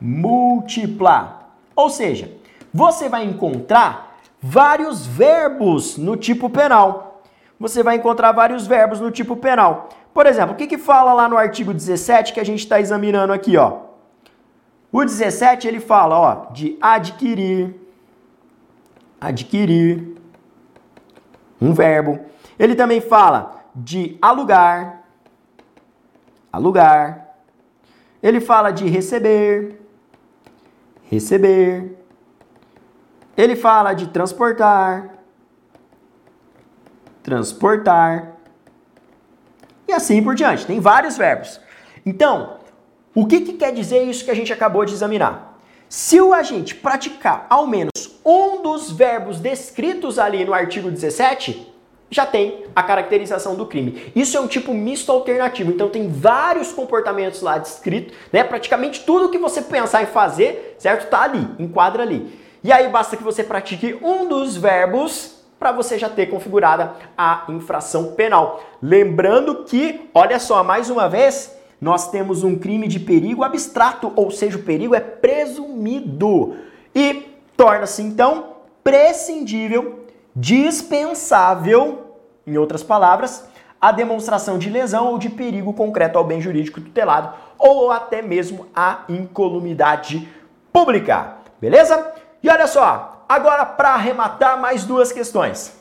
Múltipla. 0.00 1.50
Ou 1.76 1.90
seja, 1.90 2.32
você 2.72 3.08
vai 3.08 3.24
encontrar 3.24 4.18
vários 4.40 5.06
verbos 5.06 5.96
no 5.96 6.16
tipo 6.16 6.48
penal. 6.48 7.22
Você 7.58 7.82
vai 7.82 7.96
encontrar 7.96 8.32
vários 8.32 8.66
verbos 8.66 9.00
no 9.00 9.10
tipo 9.10 9.36
penal. 9.36 9.88
Por 10.12 10.26
exemplo, 10.26 10.54
o 10.54 10.56
que, 10.56 10.66
que 10.66 10.78
fala 10.78 11.12
lá 11.12 11.28
no 11.28 11.36
artigo 11.36 11.72
17 11.72 12.32
que 12.32 12.40
a 12.40 12.44
gente 12.44 12.60
está 12.60 12.80
examinando 12.80 13.32
aqui, 13.32 13.56
ó? 13.56 13.93
O 14.96 15.04
17 15.04 15.66
ele 15.66 15.80
fala, 15.80 16.16
ó, 16.16 16.52
de 16.52 16.78
adquirir, 16.80 17.74
adquirir, 19.20 20.14
um 21.60 21.74
verbo. 21.74 22.20
Ele 22.56 22.76
também 22.76 23.00
fala 23.00 23.64
de 23.74 24.16
alugar, 24.22 25.02
alugar. 26.52 27.34
Ele 28.22 28.40
fala 28.40 28.70
de 28.70 28.86
receber, 28.86 29.80
receber, 31.10 31.98
ele 33.36 33.56
fala 33.56 33.94
de 33.94 34.06
transportar, 34.06 35.18
transportar 37.20 38.36
e 39.88 39.92
assim 39.92 40.22
por 40.22 40.36
diante. 40.36 40.64
Tem 40.64 40.78
vários 40.78 41.16
verbos. 41.16 41.60
Então, 42.06 42.62
o 43.14 43.26
que, 43.26 43.40
que 43.42 43.52
quer 43.52 43.72
dizer 43.72 44.02
isso 44.02 44.24
que 44.24 44.30
a 44.30 44.34
gente 44.34 44.52
acabou 44.52 44.84
de 44.84 44.92
examinar? 44.92 45.58
Se 45.88 46.20
o 46.20 46.34
agente 46.34 46.74
praticar 46.74 47.46
ao 47.48 47.66
menos 47.66 47.92
um 48.24 48.62
dos 48.62 48.90
verbos 48.90 49.38
descritos 49.38 50.18
ali 50.18 50.44
no 50.44 50.52
artigo 50.52 50.90
17, 50.90 51.72
já 52.10 52.26
tem 52.26 52.64
a 52.74 52.82
caracterização 52.82 53.54
do 53.54 53.66
crime. 53.66 54.12
Isso 54.14 54.36
é 54.36 54.40
um 54.40 54.46
tipo 54.46 54.74
misto 54.74 55.12
alternativo, 55.12 55.70
então 55.70 55.88
tem 55.88 56.08
vários 56.08 56.72
comportamentos 56.72 57.40
lá 57.42 57.58
descritos, 57.58 58.16
né? 58.32 58.42
Praticamente 58.42 59.04
tudo 59.04 59.30
que 59.30 59.38
você 59.38 59.62
pensar 59.62 60.02
em 60.02 60.06
fazer, 60.06 60.76
certo? 60.78 61.08
Tá 61.08 61.22
ali, 61.22 61.46
enquadra 61.58 62.02
ali. 62.02 62.38
E 62.62 62.72
aí 62.72 62.88
basta 62.88 63.16
que 63.16 63.22
você 63.22 63.44
pratique 63.44 63.98
um 64.02 64.28
dos 64.28 64.56
verbos 64.56 65.36
para 65.58 65.70
você 65.70 65.98
já 65.98 66.08
ter 66.08 66.26
configurada 66.26 66.92
a 67.16 67.44
infração 67.48 68.12
penal. 68.14 68.64
Lembrando 68.82 69.64
que, 69.64 70.08
olha 70.14 70.38
só, 70.38 70.64
mais 70.64 70.90
uma 70.90 71.08
vez, 71.08 71.54
nós 71.84 72.10
temos 72.10 72.42
um 72.42 72.58
crime 72.58 72.88
de 72.88 72.98
perigo 72.98 73.44
abstrato, 73.44 74.10
ou 74.16 74.30
seja, 74.30 74.56
o 74.56 74.62
perigo 74.62 74.94
é 74.94 75.00
presumido 75.00 76.56
e 76.94 77.36
torna-se 77.54 78.00
então 78.00 78.54
prescindível, 78.82 80.06
dispensável, 80.34 82.16
em 82.46 82.56
outras 82.56 82.82
palavras, 82.82 83.46
a 83.78 83.92
demonstração 83.92 84.58
de 84.58 84.70
lesão 84.70 85.08
ou 85.08 85.18
de 85.18 85.28
perigo 85.28 85.74
concreto 85.74 86.16
ao 86.16 86.24
bem 86.24 86.40
jurídico 86.40 86.80
tutelado 86.80 87.34
ou 87.58 87.90
até 87.90 88.22
mesmo 88.22 88.66
a 88.74 89.00
incolumidade 89.06 90.26
pública. 90.72 91.34
Beleza? 91.60 92.14
E 92.42 92.48
olha 92.48 92.66
só, 92.66 93.26
agora 93.28 93.66
para 93.66 93.90
arrematar 93.90 94.58
mais 94.58 94.86
duas 94.86 95.12
questões. 95.12 95.76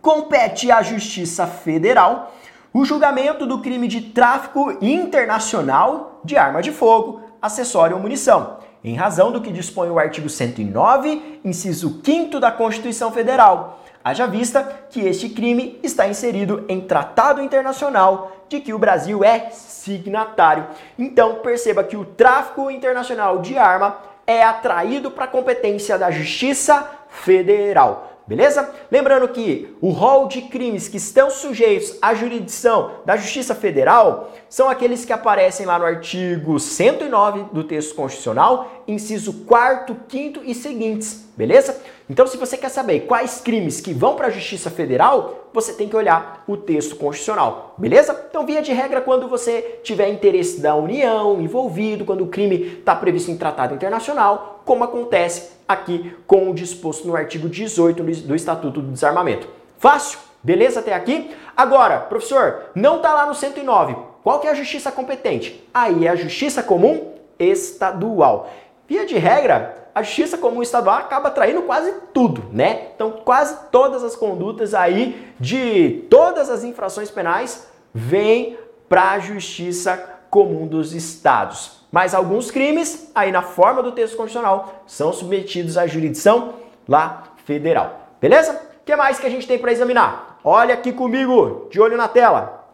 Compete 0.00 0.70
à 0.70 0.80
Justiça 0.80 1.46
Federal 1.46 2.32
o 2.72 2.84
julgamento 2.84 3.46
do 3.46 3.60
crime 3.60 3.88
de 3.88 4.00
tráfico 4.00 4.76
internacional 4.80 6.20
de 6.24 6.36
arma 6.36 6.60
de 6.60 6.70
fogo, 6.70 7.22
acessório 7.40 7.96
ou 7.96 8.02
munição, 8.02 8.58
em 8.84 8.94
razão 8.94 9.32
do 9.32 9.40
que 9.40 9.52
dispõe 9.52 9.90
o 9.90 9.98
artigo 9.98 10.28
109, 10.28 11.40
inciso 11.44 12.00
5 12.04 12.38
da 12.38 12.52
Constituição 12.52 13.10
Federal. 13.10 13.80
Haja 14.04 14.26
vista 14.26 14.62
que 14.90 15.00
este 15.00 15.28
crime 15.28 15.78
está 15.82 16.08
inserido 16.08 16.64
em 16.68 16.80
tratado 16.80 17.42
internacional 17.42 18.32
de 18.48 18.60
que 18.60 18.72
o 18.72 18.78
Brasil 18.78 19.24
é 19.24 19.50
signatário. 19.50 20.66
Então, 20.98 21.36
perceba 21.36 21.84
que 21.84 21.96
o 21.96 22.04
tráfico 22.04 22.70
internacional 22.70 23.40
de 23.40 23.58
arma 23.58 23.98
é 24.26 24.42
atraído 24.42 25.10
para 25.10 25.24
a 25.24 25.28
competência 25.28 25.98
da 25.98 26.10
Justiça 26.10 26.88
Federal. 27.08 28.07
Beleza? 28.28 28.68
Lembrando 28.90 29.26
que 29.28 29.74
o 29.80 29.88
rol 29.88 30.28
de 30.28 30.42
crimes 30.42 30.86
que 30.86 30.98
estão 30.98 31.30
sujeitos 31.30 31.96
à 32.02 32.12
jurisdição 32.12 32.96
da 33.06 33.16
Justiça 33.16 33.54
Federal 33.54 34.30
são 34.50 34.68
aqueles 34.68 35.02
que 35.06 35.14
aparecem 35.14 35.64
lá 35.64 35.78
no 35.78 35.86
artigo 35.86 36.60
109 36.60 37.44
do 37.54 37.64
texto 37.64 37.94
constitucional, 37.94 38.84
inciso 38.86 39.32
4, 39.46 39.96
5 40.10 40.40
e 40.44 40.54
seguintes. 40.54 41.26
Beleza? 41.38 41.80
Então, 42.10 42.26
se 42.26 42.36
você 42.36 42.56
quer 42.58 42.68
saber 42.68 43.00
quais 43.00 43.40
crimes 43.40 43.80
que 43.80 43.94
vão 43.94 44.14
para 44.14 44.26
a 44.26 44.30
Justiça 44.30 44.70
Federal, 44.70 45.48
você 45.52 45.72
tem 45.72 45.88
que 45.88 45.96
olhar 45.96 46.42
o 46.46 46.56
texto 46.56 46.96
constitucional, 46.96 47.74
beleza? 47.78 48.26
Então, 48.28 48.44
via 48.44 48.60
de 48.60 48.72
regra, 48.72 49.00
quando 49.00 49.28
você 49.28 49.80
tiver 49.82 50.08
interesse 50.08 50.60
da 50.60 50.74
União 50.74 51.40
envolvido, 51.40 52.04
quando 52.04 52.24
o 52.24 52.28
crime 52.28 52.78
está 52.78 52.94
previsto 52.94 53.30
em 53.30 53.36
tratado 53.36 53.74
internacional, 53.74 54.57
como 54.68 54.84
acontece 54.84 55.52
aqui 55.66 56.14
com 56.26 56.50
o 56.50 56.54
disposto 56.54 57.08
no 57.08 57.16
artigo 57.16 57.48
18 57.48 58.02
do 58.02 58.36
Estatuto 58.36 58.82
do 58.82 58.92
Desarmamento. 58.92 59.48
Fácil? 59.78 60.18
Beleza 60.42 60.80
até 60.80 60.92
aqui? 60.92 61.34
Agora, 61.56 62.00
professor, 62.00 62.66
não 62.74 62.96
está 62.96 63.14
lá 63.14 63.24
no 63.24 63.34
109. 63.34 63.96
Qual 64.22 64.38
que 64.40 64.46
é 64.46 64.50
a 64.50 64.54
justiça 64.54 64.92
competente? 64.92 65.66
Aí 65.72 66.06
é 66.06 66.10
a 66.10 66.16
justiça 66.16 66.62
comum 66.62 67.14
estadual. 67.38 68.50
Via 68.86 69.06
de 69.06 69.16
regra, 69.16 69.88
a 69.94 70.02
justiça 70.02 70.36
comum 70.36 70.62
estadual 70.62 70.98
acaba 70.98 71.30
traindo 71.30 71.62
quase 71.62 71.90
tudo, 72.12 72.44
né? 72.52 72.88
Então, 72.94 73.10
quase 73.24 73.56
todas 73.72 74.04
as 74.04 74.14
condutas 74.14 74.74
aí 74.74 75.32
de 75.40 76.04
todas 76.10 76.50
as 76.50 76.62
infrações 76.62 77.10
penais 77.10 77.66
vêm 77.94 78.58
para 78.86 79.12
a 79.12 79.18
justiça 79.18 80.17
comum 80.30 80.66
dos 80.66 80.94
estados. 80.94 81.78
Mas 81.90 82.14
alguns 82.14 82.50
crimes, 82.50 83.10
aí 83.14 83.32
na 83.32 83.42
forma 83.42 83.82
do 83.82 83.92
texto 83.92 84.16
constitucional, 84.16 84.82
são 84.86 85.12
submetidos 85.12 85.78
à 85.78 85.86
jurisdição 85.86 86.54
lá 86.86 87.24
federal. 87.44 88.08
Beleza? 88.20 88.52
O 88.52 88.84
que 88.84 88.94
mais 88.94 89.18
que 89.18 89.26
a 89.26 89.30
gente 89.30 89.46
tem 89.46 89.58
para 89.58 89.72
examinar? 89.72 90.38
Olha 90.44 90.74
aqui 90.74 90.92
comigo, 90.92 91.68
de 91.70 91.80
olho 91.80 91.96
na 91.96 92.08
tela. 92.08 92.66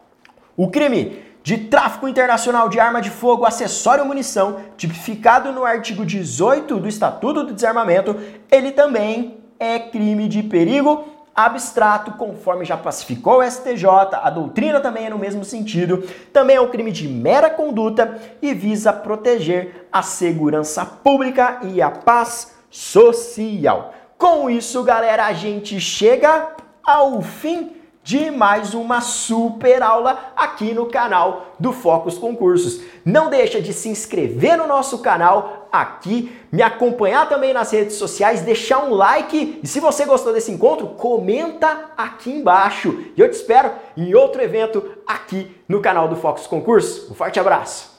O 0.56 0.70
crime 0.70 1.22
de 1.42 1.58
tráfico 1.58 2.08
internacional 2.08 2.68
de 2.68 2.80
arma 2.80 3.02
de 3.02 3.10
fogo, 3.10 3.44
acessório 3.44 4.02
ou 4.02 4.08
munição, 4.08 4.60
tipificado 4.76 5.52
no 5.52 5.64
artigo 5.64 6.04
18 6.04 6.78
do 6.78 6.88
Estatuto 6.88 7.44
do 7.44 7.52
Desarmamento, 7.52 8.16
ele 8.50 8.72
também 8.72 9.38
é 9.58 9.78
crime 9.78 10.26
de 10.26 10.42
perigo 10.42 11.04
abstrato, 11.34 12.12
conforme 12.12 12.64
já 12.64 12.76
pacificou 12.76 13.40
o 13.40 13.50
STJ, 13.50 13.86
a 14.12 14.30
doutrina 14.30 14.80
também 14.80 15.06
é 15.06 15.10
no 15.10 15.18
mesmo 15.18 15.44
sentido, 15.44 16.04
também 16.32 16.56
é 16.56 16.60
um 16.60 16.70
crime 16.70 16.92
de 16.92 17.08
mera 17.08 17.50
conduta 17.50 18.20
e 18.40 18.54
visa 18.54 18.92
proteger 18.92 19.88
a 19.92 20.02
segurança 20.02 20.84
pública 20.84 21.60
e 21.62 21.82
a 21.82 21.90
paz 21.90 22.54
social. 22.70 23.92
Com 24.16 24.48
isso, 24.48 24.82
galera, 24.82 25.26
a 25.26 25.32
gente 25.32 25.80
chega 25.80 26.48
ao 26.84 27.20
fim 27.20 27.72
de 28.04 28.30
mais 28.30 28.74
uma 28.74 29.00
super 29.00 29.82
aula 29.82 30.32
aqui 30.36 30.74
no 30.74 30.86
canal 30.86 31.54
do 31.58 31.72
Focus 31.72 32.18
Concursos. 32.18 32.82
Não 33.02 33.30
deixa 33.30 33.62
de 33.62 33.72
se 33.72 33.88
inscrever 33.88 34.58
no 34.58 34.66
nosso 34.66 34.98
canal 34.98 35.68
aqui, 35.72 36.30
me 36.52 36.62
acompanhar 36.62 37.28
também 37.28 37.54
nas 37.54 37.72
redes 37.72 37.96
sociais, 37.96 38.42
deixar 38.42 38.84
um 38.84 38.94
like 38.94 39.58
e 39.62 39.66
se 39.66 39.80
você 39.80 40.04
gostou 40.04 40.34
desse 40.34 40.52
encontro, 40.52 40.88
comenta 40.88 41.92
aqui 41.96 42.30
embaixo. 42.30 43.04
E 43.16 43.20
eu 43.20 43.28
te 43.28 43.34
espero 43.34 43.72
em 43.96 44.14
outro 44.14 44.42
evento 44.42 44.84
aqui 45.06 45.56
no 45.66 45.80
canal 45.80 46.06
do 46.06 46.16
Focus 46.16 46.46
Concursos. 46.46 47.10
Um 47.10 47.14
forte 47.14 47.40
abraço! 47.40 47.93